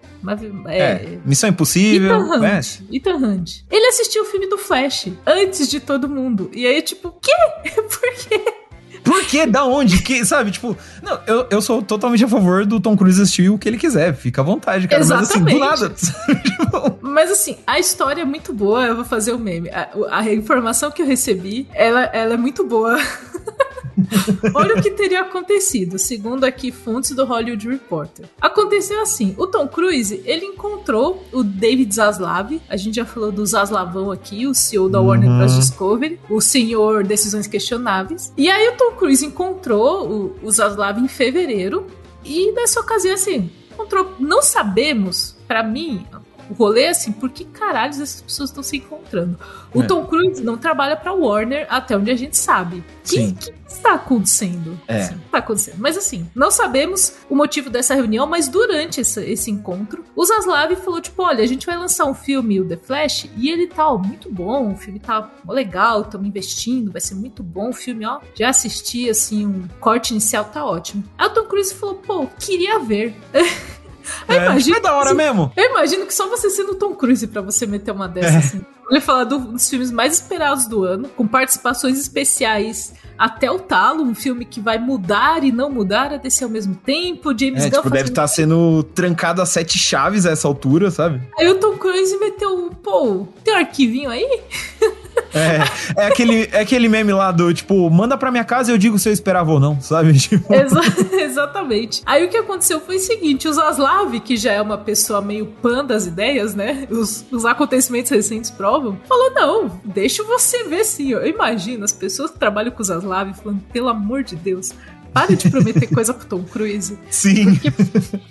[0.66, 2.14] é, é, Missão Impossível.
[2.14, 2.80] Ethan Hunt.
[2.92, 3.52] Ethan Hunt.
[3.68, 6.48] Ele assistiu o filme do Flash antes de todo mundo.
[6.54, 7.32] E aí, tipo, o quê?
[7.74, 8.65] Por quê?
[9.06, 9.46] Por quê?
[9.46, 10.02] Da onde?
[10.02, 13.56] Que, sabe, tipo, não, eu, eu sou totalmente a favor do Tom Cruise assistir o
[13.56, 14.14] que ele quiser.
[14.16, 15.00] Fica à vontade, cara.
[15.00, 15.60] Exatamente.
[15.60, 16.96] Mas assim, do nada.
[17.00, 19.70] Mas assim, a história é muito boa, eu vou fazer o um meme.
[19.70, 22.98] A, a, informação que eu recebi, ela, ela é muito boa.
[24.54, 28.26] Olha o que teria acontecido, segundo aqui fontes do Hollywood Reporter.
[28.40, 33.44] Aconteceu assim, o Tom Cruise, ele encontrou o David Zaslav, a gente já falou do
[33.44, 35.52] Zaslavão aqui, o CEO da Warner Bros.
[35.52, 35.58] Uhum.
[35.58, 38.32] Discovery, o senhor decisões questionáveis.
[38.36, 41.86] E aí o Tom Cruise encontrou o, o Zaslav em fevereiro
[42.24, 46.04] e nessa ocasião assim, encontrou, não sabemos, para mim,
[46.50, 49.38] o rolê é assim, por que caralhos essas pessoas estão se encontrando?
[49.74, 49.86] O é.
[49.86, 52.78] Tom Cruise não trabalha pra Warner até onde a gente sabe.
[52.78, 53.34] O que,
[53.68, 54.78] está acontecendo?
[54.86, 55.00] É.
[55.00, 55.76] Assim, está acontecendo.
[55.78, 60.74] Mas assim, não sabemos o motivo dessa reunião, mas durante esse, esse encontro, o Zaslav
[60.76, 63.88] falou, tipo, olha, a gente vai lançar um filme, o The Flash, e ele tá
[63.88, 68.06] ó, muito bom, o filme tá legal, estamos investindo, vai ser muito bom o filme,
[68.06, 68.20] ó.
[68.34, 71.04] Já assisti, assim, um corte inicial, tá ótimo.
[71.18, 73.14] Aí o Tom Cruise falou, pô, queria ver.
[74.28, 75.52] É, imagino, é da hora mesmo.
[75.56, 78.38] Eu imagino que só você sendo Tom Cruise pra você meter uma dessas, é.
[78.38, 78.66] assim.
[78.88, 84.02] Ele falar do, dos filmes mais esperados do ano, com participações especiais até o talo,
[84.02, 87.36] um filme que vai mudar e não mudar a DC ao mesmo tempo.
[87.36, 90.90] James é, Gunn tipo, deve estar tá sendo trancado a sete chaves a essa altura,
[90.90, 91.20] sabe?
[91.38, 94.40] Aí o Tom Cruise meteu, pô, tem um arquivinho aí?
[95.36, 98.78] É, é, aquele, é aquele meme lá do tipo, manda pra minha casa e eu
[98.78, 100.16] digo se eu esperava ou não, sabe?
[100.26, 100.52] Tipo...
[100.52, 100.80] Exa
[101.22, 102.02] exatamente.
[102.06, 105.46] Aí o que aconteceu foi o seguinte: o Zaslav, que já é uma pessoa meio
[105.46, 106.86] pan das ideias, né?
[106.90, 111.10] Os, os acontecimentos recentes provam, falou: não, deixa você ver sim.
[111.10, 114.72] Eu imagino as pessoas que trabalham com o Zaslav falando, pelo amor de Deus,
[115.16, 116.98] para de prometer coisa pro Tom Cruise.
[117.10, 117.54] Sim.
[117.54, 117.72] Porque,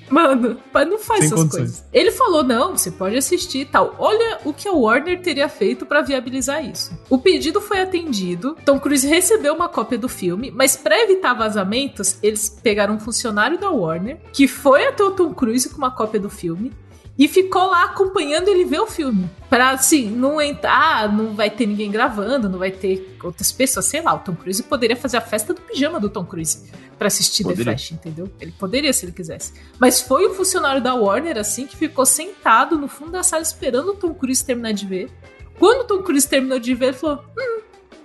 [0.08, 0.58] mano,
[0.88, 1.50] não faz Sem essas condições.
[1.50, 1.84] coisas.
[1.92, 3.96] Ele falou: não, você pode assistir e tal.
[3.98, 6.96] Olha o que a Warner teria feito para viabilizar isso.
[7.10, 12.18] O pedido foi atendido, Tom Cruise recebeu uma cópia do filme, mas para evitar vazamentos,
[12.22, 16.20] eles pegaram um funcionário da Warner que foi até o Tom Cruise com uma cópia
[16.20, 16.72] do filme
[17.18, 19.30] e ficou lá acompanhando ele ver o filme.
[19.50, 23.86] Pra, assim, não entrar, ah, não vai ter ninguém gravando, não vai ter outras pessoas,
[23.86, 24.14] sei lá.
[24.14, 27.66] O Tom Cruise poderia fazer a festa do pijama do Tom Cruise para assistir poderia.
[27.66, 28.30] The Flash, entendeu?
[28.40, 29.54] Ele poderia se ele quisesse.
[29.80, 33.90] Mas foi um funcionário da Warner, assim, que ficou sentado no fundo da sala esperando
[33.90, 35.10] o Tom Cruise terminar de ver.
[35.58, 37.62] Quando o Tom Cruise terminou de ver, ele falou: hum,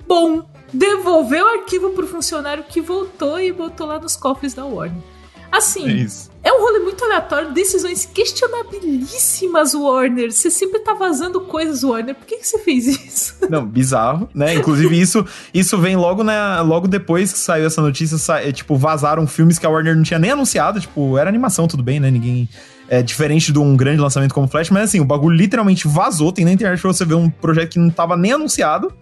[0.06, 0.50] bom.
[0.72, 5.02] Devolveu o arquivo pro funcionário que voltou e botou lá nos cofres da Warner.
[5.50, 6.06] Assim, é,
[6.42, 10.32] é, um rolê muito aleatório, decisões questionabilíssimas, Warner.
[10.32, 12.14] Você sempre tá vazando coisas, Warner.
[12.14, 13.36] Por que, que você fez isso?
[13.50, 14.54] Não, bizarro, né?
[14.54, 18.40] Inclusive, isso, isso vem logo, né, logo depois que saiu essa notícia, sa...
[18.40, 20.80] É, tipo, vazaram filmes que a Warner não tinha nem anunciado.
[20.80, 22.10] Tipo, era animação, tudo bem, né?
[22.10, 22.48] Ninguém.
[22.88, 26.32] É diferente de um grande lançamento como Flash, mas assim, o bagulho literalmente vazou.
[26.32, 28.92] Tem na internet pra você ver um projeto que não tava nem anunciado.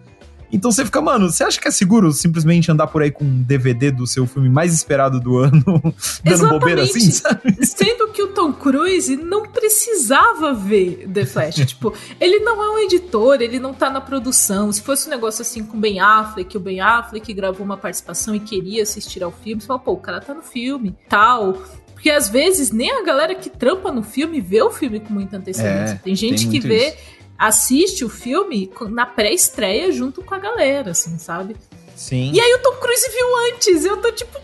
[0.51, 3.41] Então você fica, mano, você acha que é seguro simplesmente andar por aí com um
[3.41, 5.93] DVD do seu filme mais esperado do ano, dando
[6.25, 6.59] Exatamente.
[6.59, 7.65] bobeira assim, sabe?
[7.65, 11.55] Sendo que o Tom Cruise não precisava ver The Flash.
[11.67, 14.71] tipo, ele não é um editor, ele não tá na produção.
[14.71, 18.33] Se fosse um negócio assim com o Ben Affleck, o Ben Affleck gravou uma participação
[18.33, 21.61] e queria assistir ao filme, você fala, pô, o cara tá no filme, tal.
[21.93, 25.35] Porque às vezes nem a galera que trampa no filme vê o filme com muita
[25.35, 25.95] antecedência.
[25.95, 26.87] É, tem gente tem que vê.
[26.87, 31.55] Isso assiste o filme na pré-estreia junto com a galera, assim, sabe?
[31.95, 32.31] Sim.
[32.33, 34.37] E aí o Tom Cruise viu antes, eu tô tipo,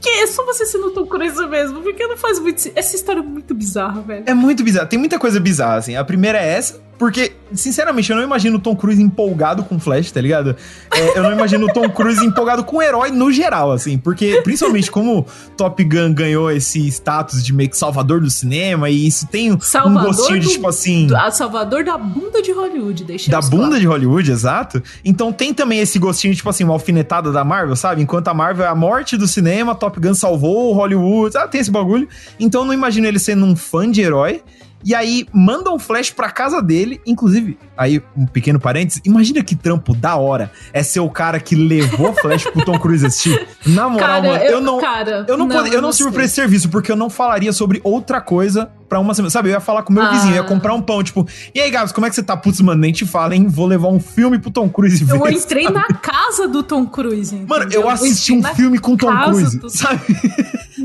[0.00, 2.70] que é só você sendo Tom Cruise mesmo, porque não faz muito.
[2.76, 4.24] Essa história é muito bizarra, velho.
[4.26, 4.86] É muito bizarra.
[4.86, 5.96] Tem muita coisa bizarra, assim.
[5.96, 10.10] A primeira é essa, porque, sinceramente, eu não imagino o Tom Cruise empolgado com Flash,
[10.10, 10.56] tá ligado?
[10.92, 13.98] É, eu não imagino o Tom Cruise empolgado com herói no geral, assim.
[13.98, 15.26] Porque, principalmente, como
[15.56, 20.02] Top Gun ganhou esse status de meio que salvador do cinema, e isso tem salvador
[20.02, 21.08] um gostinho de, tipo assim...
[21.14, 23.78] a salvador da bunda de Hollywood, deixa Da bunda falar.
[23.78, 24.82] de Hollywood, exato.
[25.04, 28.00] Então tem também esse gostinho, tipo assim, uma alfinetada da Marvel, sabe?
[28.00, 31.70] Enquanto a Marvel é a morte do cinema, Top Gun salvou Hollywood, ah, tem esse
[31.70, 32.08] bagulho.
[32.40, 34.42] Então eu não imagino ele sendo um fã de herói.
[34.84, 37.00] E aí mandam um flash pra casa dele.
[37.06, 41.54] Inclusive, aí um pequeno parênteses, imagina que trampo da hora é ser o cara que
[41.54, 43.46] levou flash pro Tom Cruise assistir.
[43.66, 44.80] Na moral, cara, mano, eu, eu, não.
[44.80, 47.52] Cara, eu não, não, eu não, não sirvo pra esse serviço, porque eu não falaria
[47.52, 49.30] sobre outra coisa pra uma semana.
[49.30, 50.10] Sabe, eu ia falar com o meu ah.
[50.10, 52.36] vizinho, ia comprar um pão, tipo, e aí, Gabs, como é que você tá?
[52.36, 53.46] Putz, mano, nem te fala, hein?
[53.48, 55.16] Vou levar um filme pro Tom Cruise ver.
[55.16, 55.74] Eu entrei sabe?
[55.74, 57.34] na casa do Tom Cruise.
[57.34, 57.58] Entendeu?
[57.58, 59.70] Mano, eu assisti eu um filme com Tom Cruise, do...
[59.70, 60.00] sabe?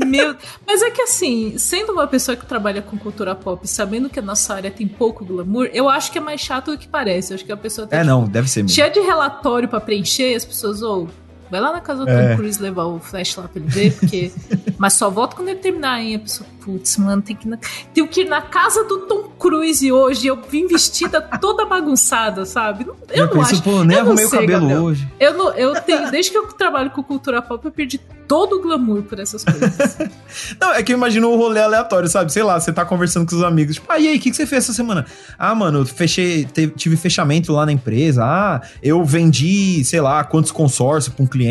[0.06, 0.34] Meu,
[0.66, 4.22] mas é que assim, sendo uma pessoa que trabalha com cultura pop, sabendo que a
[4.22, 7.32] nossa área tem pouco glamour, eu acho que é mais chato do que parece.
[7.32, 8.74] Eu acho que a pessoa tá, É, tipo, não, deve ser mesmo.
[8.74, 11.21] Cheia de relatório para preencher, as pessoas, ou oh,
[11.52, 12.30] vai lá na casa do é.
[12.30, 14.32] Tom Cruise levar o flash lá pra ele ver, porque.
[14.78, 16.16] mas só volta quando ele terminar, hein?
[16.16, 17.58] A pessoa, putz, mano, tem que, na...
[17.92, 20.26] tenho que ir na casa do Tom Cruise hoje.
[20.26, 22.86] Eu vim vestida toda bagunçada, sabe?
[23.10, 23.62] Eu não penso, acho.
[23.62, 24.82] Pô, nem arrumei o cabelo Gabriel.
[24.82, 25.08] hoje.
[25.20, 28.62] Eu, não, eu tenho, desde que eu trabalho com cultura pop, eu perdi todo o
[28.62, 29.98] glamour por essas coisas.
[30.58, 32.32] não, é que eu imagino o um rolê aleatório, sabe?
[32.32, 34.36] Sei lá, você tá conversando com os amigos, tipo, ah, e aí, o que, que
[34.36, 35.04] você fez essa semana?
[35.38, 38.24] Ah, mano, fechei, tive fechamento lá na empresa.
[38.24, 41.41] Ah, eu vendi, sei lá, quantos consórcios pra um cliente.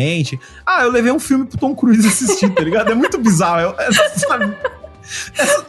[0.66, 2.90] Ah, eu levei um filme pro Tom Cruise assistir, tá ligado?
[2.90, 3.74] É muito bizarro.
[3.78, 4.56] É, sabe?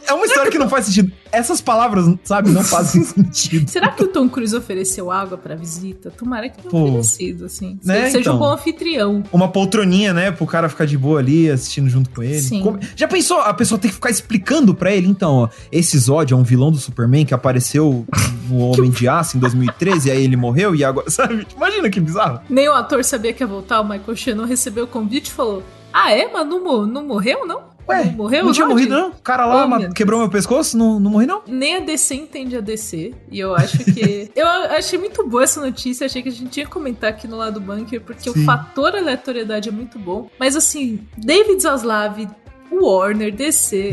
[0.06, 1.12] É uma história que não faz sentido.
[1.32, 3.68] Essas palavras, sabe, não fazem sentido.
[3.68, 6.10] Será que o Tom Cruise ofereceu água pra visita?
[6.10, 7.78] Tomara que tenha oferecido, assim.
[7.84, 8.06] Né?
[8.06, 9.22] Seja então, um bom anfitrião.
[9.32, 12.40] Uma poltroninha, né, pro cara ficar de boa ali, assistindo junto com ele.
[12.40, 12.62] Sim.
[12.62, 12.78] Como...
[12.94, 13.40] Já pensou?
[13.40, 16.70] A pessoa tem que ficar explicando pra ele, então, ó, esse Zod é um vilão
[16.70, 18.06] do Superman que apareceu
[18.48, 21.46] no Homem de Aço em 2013, e aí ele morreu e agora, sabe?
[21.56, 22.40] Imagina que bizarro.
[22.48, 25.62] Nem o ator sabia que ia voltar, o Michael Shannon recebeu o convite e falou,
[25.92, 26.30] ah, é?
[26.30, 27.73] Mas não, não morreu, não?
[27.88, 28.44] Ué, não morreu?
[28.44, 29.10] Não tinha morrido, não?
[29.10, 31.42] O cara lá quebrou meu pescoço, não, não morri, não?
[31.46, 33.14] Nem a DC entende a DC.
[33.30, 34.30] E eu acho que.
[34.34, 37.54] eu achei muito boa essa notícia, achei que a gente ia comentar aqui no lado
[37.54, 38.42] do bunker, porque Sim.
[38.42, 40.30] o fator aleatoriedade é muito bom.
[40.38, 42.26] Mas assim, David Zaslav,
[42.72, 43.92] Warner, DC,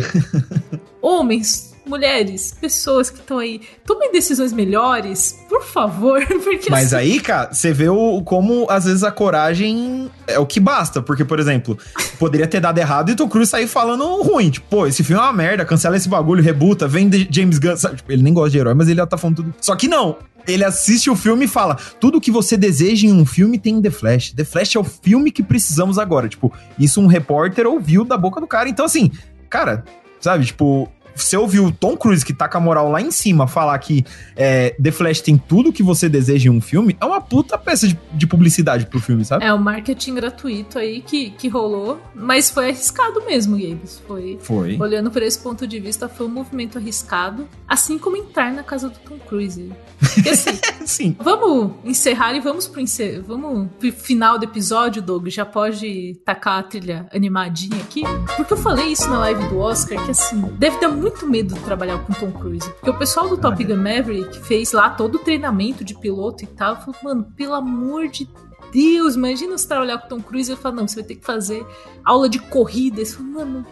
[1.01, 6.25] homens mulheres, pessoas que estão aí, tomem decisões melhores, por favor.
[6.43, 6.95] Porque Mas assim...
[6.95, 11.01] aí, cara, você vê o, como às vezes a coragem é o que basta.
[11.01, 11.77] Porque, por exemplo,
[12.17, 14.49] poderia ter dado errado e Tom Cruise sair falando ruim.
[14.49, 17.75] Tipo, pô, esse filme é uma merda, cancela esse bagulho, rebuta, vem James Gunn.
[17.75, 17.97] Sabe?
[17.97, 19.53] Tipo, ele nem gosta de herói, mas ele já tá falando tudo.
[19.59, 20.17] Só que não.
[20.47, 23.81] Ele assiste o filme e fala: tudo que você deseja em um filme tem em
[23.81, 24.31] The Flash.
[24.31, 26.27] The Flash é o filme que precisamos agora.
[26.27, 28.67] Tipo, isso um repórter ouviu da boca do cara.
[28.69, 29.11] Então, assim,
[29.49, 29.83] cara,
[30.19, 33.47] sabe, tipo, você ouviu o Tom Cruise, que tá com a moral lá em cima,
[33.47, 34.05] falar que
[34.35, 37.87] é, The Flash tem tudo que você deseja em um filme, é uma puta peça
[37.87, 39.45] de, de publicidade pro filme, sabe?
[39.45, 44.01] É o um marketing gratuito aí que, que rolou, mas foi arriscado mesmo, Gabes.
[44.07, 44.77] Foi, foi.
[44.79, 48.89] Olhando por esse ponto de vista, foi um movimento arriscado, assim como entrar na casa
[48.89, 49.71] do Tom Cruise.
[49.99, 50.51] Porque assim,
[50.85, 51.15] Sim.
[51.19, 55.27] vamos encerrar e vamos pro, encer vamos pro final do episódio, Doug.
[55.27, 58.01] Já pode tacar a trilha animadinha aqui?
[58.35, 61.59] Porque eu falei isso na live do Oscar, que assim, deve ter muito medo de
[61.61, 62.69] trabalhar com Tom Cruise.
[62.69, 66.47] Porque o pessoal do Top Gun Maverick fez lá todo o treinamento de piloto e
[66.47, 66.75] tal.
[66.79, 68.29] Falou, mano, pelo amor de
[68.71, 71.25] Deus, imagina você trabalhar com Tom Cruise e ele fala, não, você vai ter que
[71.25, 71.65] fazer
[72.05, 73.03] aula de corrida.
[73.03, 73.65] Você fala, mano,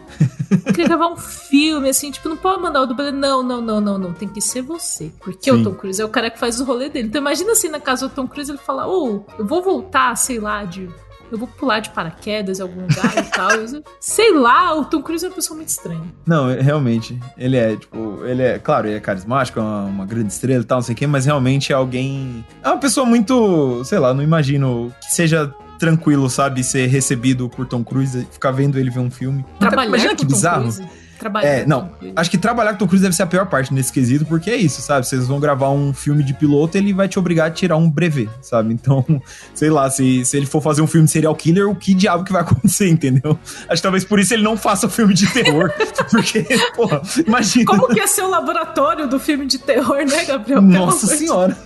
[0.50, 3.10] eu queria gravar um filme, assim, tipo, não pode mandar o dublê.
[3.10, 5.10] Não, não, não, não, não, tem que ser você.
[5.20, 5.60] Porque Sim.
[5.60, 7.08] o Tom Cruise é o cara que faz o rolê dele.
[7.08, 10.14] Então imagina assim, na casa do Tom Cruise, ele fala, ô, oh, eu vou voltar,
[10.16, 10.90] sei lá, de
[11.30, 13.50] eu vou pular de paraquedas em algum lugar e tal.
[14.00, 16.04] Sei lá, o Tom Cruise é uma pessoa muito estranha.
[16.26, 17.18] Não, é, realmente.
[17.36, 20.66] Ele é, tipo, ele é, claro, ele é carismático, é uma, uma grande estrela e
[20.66, 22.44] tal, não sei o quê, mas realmente é alguém.
[22.62, 27.66] É uma pessoa muito, sei lá, não imagino que seja tranquilo, sabe, ser recebido por
[27.66, 29.44] Tom Cruise, ficar vendo ele ver um filme.
[29.58, 30.62] Trabalhar Imagina que bizarro.
[30.62, 31.48] Cruise trabalhar.
[31.48, 31.90] É, não.
[32.16, 34.56] Acho que trabalhar com Tom Cruise deve ser a pior parte nesse quesito, porque é
[34.56, 35.06] isso, sabe?
[35.06, 38.30] Vocês vão gravar um filme de piloto, ele vai te obrigar a tirar um brevet,
[38.40, 38.72] sabe?
[38.72, 39.04] Então,
[39.54, 42.24] sei lá, se, se ele for fazer um filme de serial killer, o que diabo
[42.24, 43.38] que vai acontecer, entendeu?
[43.68, 45.70] Acho que talvez por isso ele não faça um filme de terror.
[46.10, 46.42] porque,
[46.74, 47.66] porra, imagina.
[47.66, 50.62] Como que é ser o laboratório do filme de terror, né, Gabriel?
[50.62, 51.56] Nossa senhora.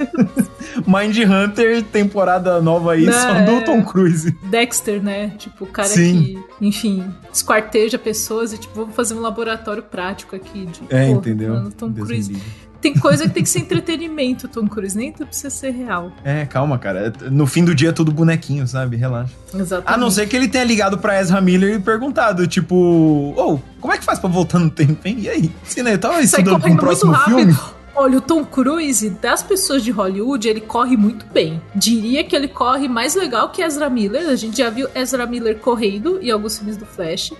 [0.86, 3.44] Mind Hunter, temporada nova aí, não, só é...
[3.44, 4.36] do Tom Cruise.
[4.42, 5.32] Dexter, né?
[5.38, 6.42] Tipo, o cara Sim.
[6.58, 10.66] que, enfim, esquarteja pessoas e, tipo, vamos fazer um laboratório laboratório prático aqui.
[10.66, 11.54] De, é, pô, entendeu?
[11.54, 12.42] Mano, Tom Deus Cruise.
[12.80, 14.96] Tem coisa que tem que ser entretenimento, Tom Cruise.
[14.96, 16.12] Nem tudo precisa ser real.
[16.22, 17.12] É, calma, cara.
[17.30, 18.96] No fim do dia é tudo bonequinho, sabe?
[18.96, 19.32] Relaxa.
[19.54, 19.94] Exatamente.
[19.94, 23.60] A não ser que ele tenha ligado pra Ezra Miller e perguntado, tipo, ou, oh,
[23.80, 25.16] como é que faz pra voltar no tempo, hein?
[25.18, 25.52] E aí?
[25.64, 27.56] Se né, tava estudando pro próximo filme.
[27.96, 31.62] Olha, o Tom Cruise, das pessoas de Hollywood, ele corre muito bem.
[31.74, 34.28] Diria que ele corre mais legal que Ezra Miller.
[34.28, 37.32] A gente já viu Ezra Miller correndo em alguns filmes do Flash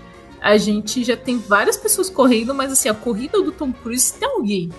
[0.45, 4.29] a gente já tem várias pessoas correndo, mas assim, a corrida do Tom Cruise tem
[4.29, 4.71] alguém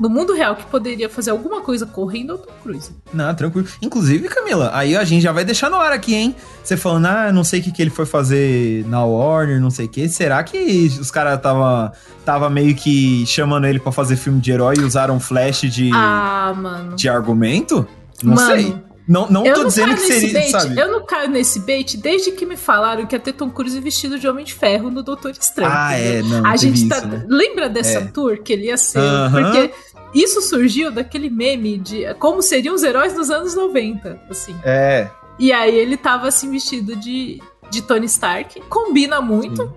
[0.00, 2.90] no mundo real que poderia fazer alguma coisa correndo é o Tom Cruise.
[3.12, 3.66] Não, tranquilo.
[3.80, 6.34] Inclusive, Camila, aí a gente já vai deixar no ar aqui, hein?
[6.62, 9.86] Você falando, ah, não sei o que, que ele foi fazer na Warner, não sei
[9.86, 10.08] o que.
[10.08, 11.92] Será que os caras tava,
[12.24, 16.54] tava meio que chamando ele para fazer filme de herói e usaram flash de, ah,
[16.54, 16.96] mano.
[16.96, 17.86] de argumento?
[18.22, 18.76] Não mano, sei.
[19.08, 20.80] Não, não eu tô não dizendo que seria, bait, sabe?
[20.80, 24.18] Eu não caio nesse bait desde que me falaram que ia ter Tom Cruise vestido
[24.18, 25.70] de Homem de Ferro no Doutor Estranho.
[25.72, 26.98] Ah, é, não, A gente tá...
[26.98, 27.24] Isso, né?
[27.28, 28.04] Lembra dessa é.
[28.06, 28.98] tour que ele ia ser?
[28.98, 29.30] Uh -huh.
[29.30, 29.72] Porque
[30.14, 34.56] isso surgiu daquele meme de como seriam os heróis dos anos 90, assim.
[34.64, 35.08] É.
[35.38, 37.40] E aí ele tava assim vestido de,
[37.70, 38.60] de Tony Stark.
[38.62, 39.62] Combina muito.
[39.62, 39.72] Sim.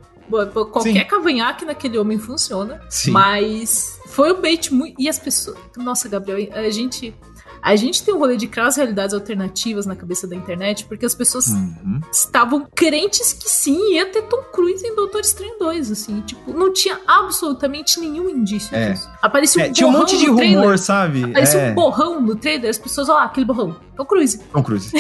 [0.72, 1.06] Qualquer Sim.
[1.06, 2.82] cavanhaque naquele homem funciona.
[2.88, 3.12] Sim.
[3.12, 4.96] Mas foi um bait muito.
[5.00, 5.58] E as pessoas.
[5.76, 7.14] Nossa, Gabriel, a gente
[7.62, 11.06] a gente tem um rolê de criar as realidades alternativas na cabeça da internet, porque
[11.06, 12.02] as pessoas uhum.
[12.12, 16.22] estavam crentes que sim, ia ter Tom Cruise em Doutor Estranho 2, assim.
[16.22, 18.92] Tipo, não tinha absolutamente nenhum indício É.
[18.92, 19.10] disso.
[19.22, 20.78] Aparecia um É, tinha um monte de rumor, trailer.
[20.80, 21.24] sabe?
[21.24, 21.72] Aparecia é.
[21.72, 23.76] um borrão no trailer, as pessoas, ó, lá, aquele borrão.
[23.96, 24.40] Tom Cruise.
[24.52, 24.92] Tom Cruise.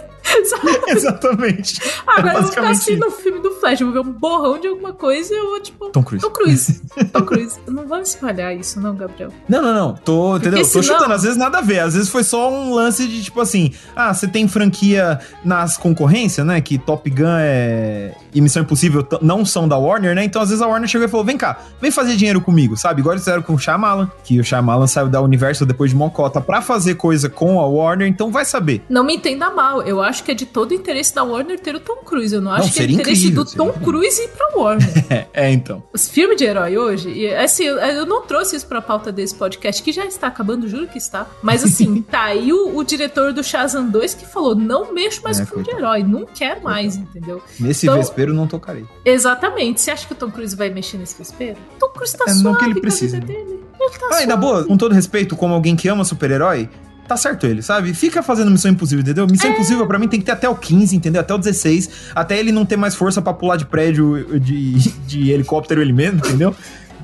[0.88, 1.80] Exatamente.
[2.06, 4.66] Agora eu vou ficar assim no filme do Flash, eu vou ver um borrão de
[4.68, 5.90] alguma coisa e eu vou, tipo.
[5.90, 6.24] Tom Cruise.
[6.24, 6.80] Tom Cruise.
[7.12, 7.58] Tom Cruise.
[7.66, 9.30] Não vamos espalhar isso, não, Gabriel.
[9.48, 9.94] Não, não, não.
[9.94, 10.60] Tô, entendeu?
[10.60, 11.12] Tô senão- chutando.
[11.12, 11.80] Às vezes nada a ver.
[11.80, 16.46] Às vezes foi só um lance de tipo assim: ah, você tem franquia nas concorrências,
[16.46, 16.60] né?
[16.60, 18.14] Que Top Gun é...
[18.34, 20.24] e Missão Impossível não são da Warner, né?
[20.24, 23.00] Então às vezes a Warner chegou e falou: vem cá, vem fazer dinheiro comigo, sabe?
[23.00, 26.40] Igual eles fizeram com o Shyamalan, que o Shyamalan saiu da Universal depois de Mocota
[26.40, 28.82] pra fazer coisa com a Warner, então vai saber.
[28.88, 31.74] Não me entenda mal, eu acho que é de todo o interesse da Warner ter
[31.74, 32.34] o Tom Cruise.
[32.34, 33.88] Eu não acho Não, que é interesse incrível, do Tom incrível.
[33.88, 34.88] Cruise ir pra Warner.
[35.10, 35.82] É, é então.
[35.92, 39.34] Os filmes de herói hoje, e, assim, eu, eu não trouxe isso pra pauta desse
[39.34, 41.26] podcast, que já está acabando, juro que está.
[41.42, 45.38] Mas assim, tá aí o, o diretor do Shazam 2 que falou: não mexo mais
[45.38, 45.94] É, com filme de coitado.
[45.96, 47.42] herói, não quero mais, entendeu?
[47.58, 48.84] Nesse Então- vespeiro não tocarei.
[49.04, 49.80] Exatamente.
[49.80, 51.56] Você acha que o Tom Cruise vai mexer nesse vespeiro?
[51.78, 53.56] Tom Cruise tá É, não suave que ele com a precise, vida né?
[53.98, 56.68] tá Ah, e na boa, com todo respeito, como alguém que ama super-herói,
[57.10, 57.92] tá certo ele, sabe?
[57.92, 59.26] Fica fazendo Missão Impossível, entendeu?
[59.26, 61.20] Missão Impossível pra mim tem que ter até o 15, entendeu?
[61.20, 64.74] Até o 16, até ele não ter mais força pra pular de prédio de,
[65.08, 66.54] de helicóptero ele mesmo, entendeu?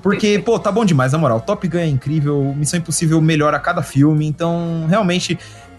[0.01, 1.41] Porque, pô, tá bom demais, na moral.
[1.41, 5.37] Top Gun é incrível, Missão Impossível melhora a cada filme, então, realmente,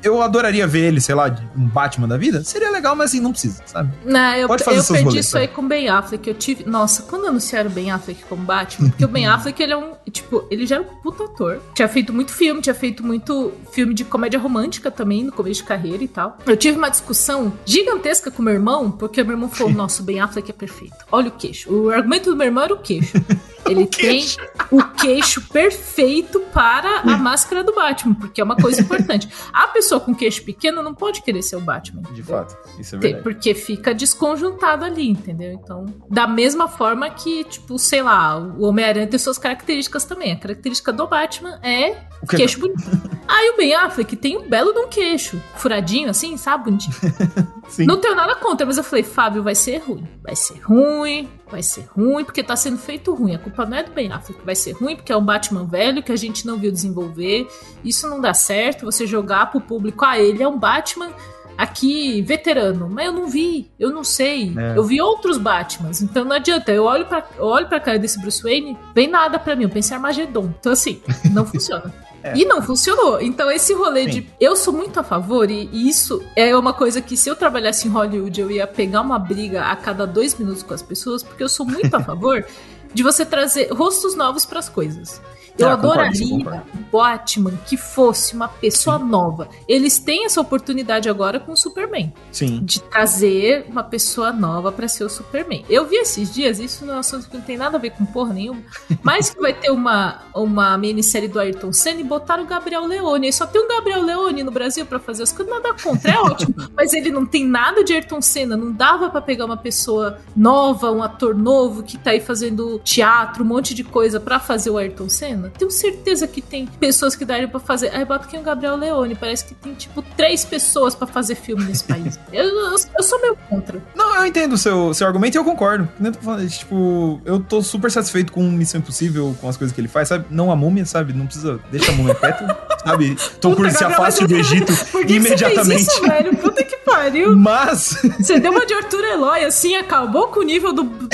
[0.07, 2.43] eu adoraria ver ele, sei lá, um Batman da vida.
[2.43, 3.91] Seria legal, mas assim, não precisa, sabe?
[4.05, 6.27] Não, eu, Pode fazer eu seus perdi rolês, isso aí com o Ben Affleck.
[6.27, 6.65] Eu tive.
[6.65, 9.93] Nossa, quando anunciaram o Ben Affleck como Batman, porque o Ben Affleck, ele é um.
[10.09, 11.59] Tipo, ele já era um puta ator.
[11.73, 15.67] Tinha feito muito filme, tinha feito muito filme de comédia romântica também, no começo de
[15.67, 16.37] carreira e tal.
[16.45, 20.19] Eu tive uma discussão gigantesca com meu irmão, porque meu irmão falou: Nossa, o Ben
[20.19, 20.95] Affleck é perfeito.
[21.11, 21.71] Olha o queixo.
[21.71, 23.13] O argumento do meu irmão era o queixo.
[23.69, 24.25] Ele tem
[24.71, 29.29] o queixo perfeito para a máscara do Batman, porque é uma coisa importante.
[29.53, 32.01] A pessoa com queixo pequeno não pode querer ser o Batman.
[32.13, 33.23] De fato, isso é verdade.
[33.23, 35.51] porque fica desconjuntado ali, entendeu?
[35.53, 40.31] Então, da mesma forma que, tipo, sei lá, o Homem-Aranha tem suas características também.
[40.31, 42.83] A característica do Batman é O que queixo bonito.
[43.27, 46.65] Aí o Ben Affleck tem um belo de um queixo, furadinho assim, sabe?
[46.65, 46.95] Bonitinho.
[47.85, 50.07] Não tenho nada contra, mas eu falei, Fábio, vai ser ruim.
[50.23, 53.35] Vai ser ruim, vai ser ruim, porque tá sendo feito ruim.
[53.35, 56.03] A culpa não é do Ben Affleck, vai ser ruim, porque é um Batman velho
[56.03, 57.47] que a gente não viu desenvolver.
[57.83, 61.09] Isso não dá certo, você jogar pro público, ah, ele é um Batman
[61.57, 64.53] aqui veterano, mas eu não vi, eu não sei.
[64.55, 64.77] É.
[64.77, 66.71] Eu vi outros Batmans, então não adianta.
[66.71, 69.69] Eu olho pra, eu olho pra cara desse Bruce Wayne, vem nada pra mim, eu
[69.69, 70.53] pensei Armagedon.
[70.59, 71.01] Então assim,
[71.31, 71.91] não funciona.
[72.23, 72.35] É.
[72.35, 73.21] E não funcionou.
[73.21, 74.09] Então, esse rolê Sim.
[74.09, 74.29] de.
[74.39, 77.87] Eu sou muito a favor, e e isso é uma coisa que, se eu trabalhasse
[77.87, 81.43] em Hollywood, eu ia pegar uma briga a cada dois minutos com as pessoas, porque
[81.43, 82.45] eu sou muito a favor
[82.93, 85.21] de você trazer rostos novos pras coisas.
[85.57, 86.61] Eu Ah, adoraria concordo.
[86.77, 89.49] um Batman que fosse uma pessoa nova.
[89.67, 92.59] Eles têm essa oportunidade agora com o Superman Sim.
[92.63, 95.65] de trazer uma pessoa nova pra ser o Superman.
[95.69, 97.91] Eu vi esses dias, isso não é um assunto que não tem nada a ver
[97.91, 98.61] com porra nenhuma,
[99.03, 103.27] mas que vai ter uma, uma minissérie do Ayrton Senna e botaram o Gabriel Leone.
[103.29, 106.19] E só tem um Gabriel Leone no Brasil pra fazer as coisas, nada contra, é
[106.19, 110.19] ótimo, mas ele não tem nada de Ayrton Senna, não dava pra pegar uma pessoa
[110.35, 114.69] nova, um ator novo que tá aí fazendo teatro, um monte de coisa pra fazer
[114.69, 115.46] o Ayrton Senna.
[115.57, 117.89] Tenho certeza que tem pessoas que dariam pra fazer.
[117.93, 121.63] Aí bota aqui o Gabriel Leone, parece que tem tipo três pessoas pra fazer filme
[121.63, 122.19] nesse país.
[122.31, 123.81] Eu, eu, eu sou meio contra.
[123.95, 125.87] Não, eu entendo o seu, seu argumento e eu concordo.
[126.01, 129.87] Tô falando, Tipo, eu tô super satisfeito com Missão Impossível, com as coisas que ele
[129.87, 130.25] faz, sabe?
[130.29, 131.13] Não a múmia, sabe?
[131.13, 131.59] Não precisa.
[131.71, 133.15] Deixa a múmia quieta, sabe?
[133.41, 135.83] Tom Cruise se afaste do eu- Egito Por que, que imediatamente.
[135.83, 136.37] você fez isso, velho?
[136.37, 137.35] Puta que pariu.
[137.35, 137.97] Mas.
[138.19, 141.07] Você deu uma de Arthur Eloy, assim, acabou com o nível do, do,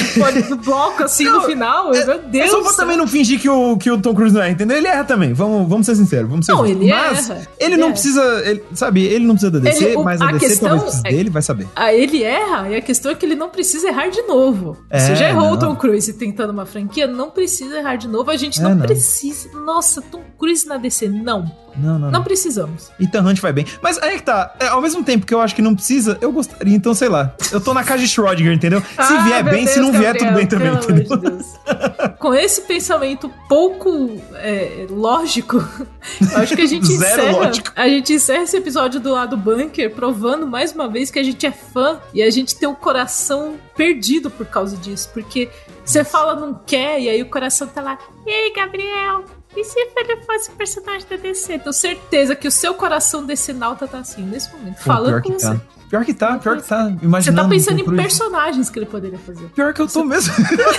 [0.49, 1.91] do bloco, assim, no Não, final.
[1.91, 2.45] Meu Deus.
[2.45, 2.77] É só do pra céu.
[2.85, 4.77] também não fingir que o, que o Tom Cruise não é, entendeu?
[4.77, 5.33] Ele erra também.
[5.33, 6.29] Vamos, vamos ser sinceros.
[6.29, 6.81] Vamos ser Não, justos.
[6.81, 7.39] ele Mas erra.
[7.39, 7.93] ele Ele não erra.
[7.93, 8.41] precisa.
[8.45, 10.83] ele- sabe, ele não precisa da DC, Ele- o- mas a, a DC questão talvez
[10.83, 11.67] precise é- dele, vai saber.
[11.75, 14.77] Ah, ele erra, e a questão é que ele não precisa errar de novo.
[14.89, 15.57] É, Você já errou o não.
[15.57, 18.29] Tom Cruise tentando uma franquia, não precisa errar de novo.
[18.31, 18.85] A gente É, não, não.
[18.85, 19.49] precisa.
[19.65, 21.51] Nossa, Tom Cruise na DC, não.
[21.75, 22.11] Não, não, não.
[22.11, 22.91] Não precisamos.
[22.99, 23.65] Ethan Hunt vai bem.
[23.81, 24.53] Mas aí que tá.
[24.59, 26.75] É, ao mesmo tempo que eu acho que não precisa, eu gostaria.
[26.75, 27.33] Então, sei lá.
[27.51, 28.79] Eu tô na casa de Schrödinger, entendeu?
[28.79, 31.37] Se Ah, vier bem, se Deus, não vier, tudo bem Gabriel, também, entendeu?
[31.39, 32.13] de.
[32.19, 37.31] Com esse pensamento pouco é, lógico, eu acho que a gente encerra.
[37.31, 37.71] lógico.
[37.75, 41.45] A gente encerra esse episódio do lado bunker, provando mais uma vez que a gente
[41.45, 45.09] é fã e a gente tem o coração perdido por causa disso.
[45.13, 45.49] Porque
[45.83, 47.97] você fala não quer, e aí o coração tá lá.
[48.25, 49.25] E aí, Gabriel?
[49.55, 51.59] E se ele fosse personagem da DC?
[51.59, 55.39] Tenho certeza que o seu coração decenalta tá assim, nesse momento, Pô, falando com que
[55.39, 55.59] você.
[55.89, 56.91] Pior que tá, pior que tá.
[57.01, 59.45] Imaginando Você tá pensando em personagens que ele poderia fazer.
[59.49, 60.05] Pior que eu tô Você...
[60.05, 60.33] mesmo.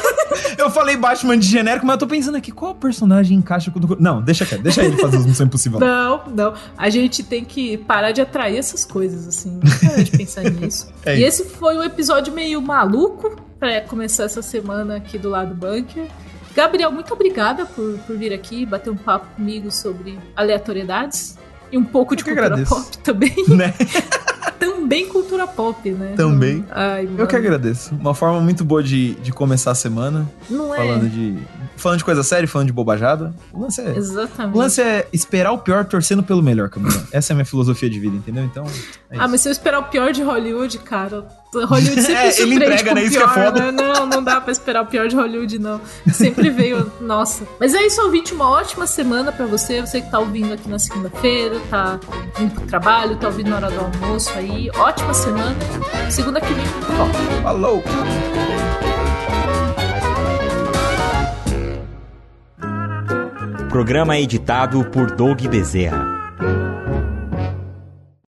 [0.58, 3.96] eu falei Batman de genérico, mas eu tô pensando aqui, qual personagem encaixa com o...
[4.00, 5.80] Não, deixa quieto, deixa ele fazer as missões impossíveis.
[5.80, 6.54] Não, não.
[6.76, 9.60] A gente tem que parar de atrair essas coisas, assim.
[9.60, 10.92] Parar de pensar nisso.
[11.06, 15.54] É e esse foi um episódio meio maluco pra começar essa semana aqui do lado
[15.54, 16.08] bunker.
[16.54, 21.36] Gabriel, muito obrigada por, por vir aqui bater um papo comigo sobre aleatoriedades
[21.70, 22.74] e um pouco eu de cultura agradeço.
[22.74, 23.34] pop também.
[23.48, 23.74] Né?
[24.64, 26.14] Também cultura pop, né?
[26.16, 26.64] Também.
[26.70, 27.94] Ai, eu que agradeço.
[27.94, 30.30] Uma forma muito boa de, de começar a semana.
[30.48, 30.78] Não é?
[30.78, 31.38] Falando de,
[31.76, 33.34] falando de coisa séria, falando de bobajada.
[33.52, 33.96] O lance é.
[33.96, 34.56] Exatamente.
[34.56, 37.06] O lance é esperar o pior torcendo pelo melhor, Camila.
[37.12, 38.44] Essa é a minha filosofia de vida, entendeu?
[38.44, 38.64] Então.
[39.10, 41.26] É ah, mas se eu esperar o pior de Hollywood, cara.
[41.54, 43.02] Hollywood sempre é, ele entrega, né?
[43.02, 43.72] Isso pior, que é foda.
[43.72, 43.72] Né?
[43.72, 45.80] Não, não dá pra esperar o pior de Hollywood, não.
[46.12, 47.46] Sempre veio, nossa.
[47.58, 49.80] Mas é isso, ouvinte, uma ótima semana pra você.
[49.80, 51.98] Você que tá ouvindo aqui na segunda-feira, tá
[52.38, 54.70] indo pro trabalho, tá ouvindo na hora do almoço aí.
[54.76, 55.56] Ótima semana.
[56.10, 56.64] Segunda que vem,
[56.96, 57.18] volta.
[57.42, 57.82] Falou!
[63.68, 66.13] Programa editado por Doug Bezerra.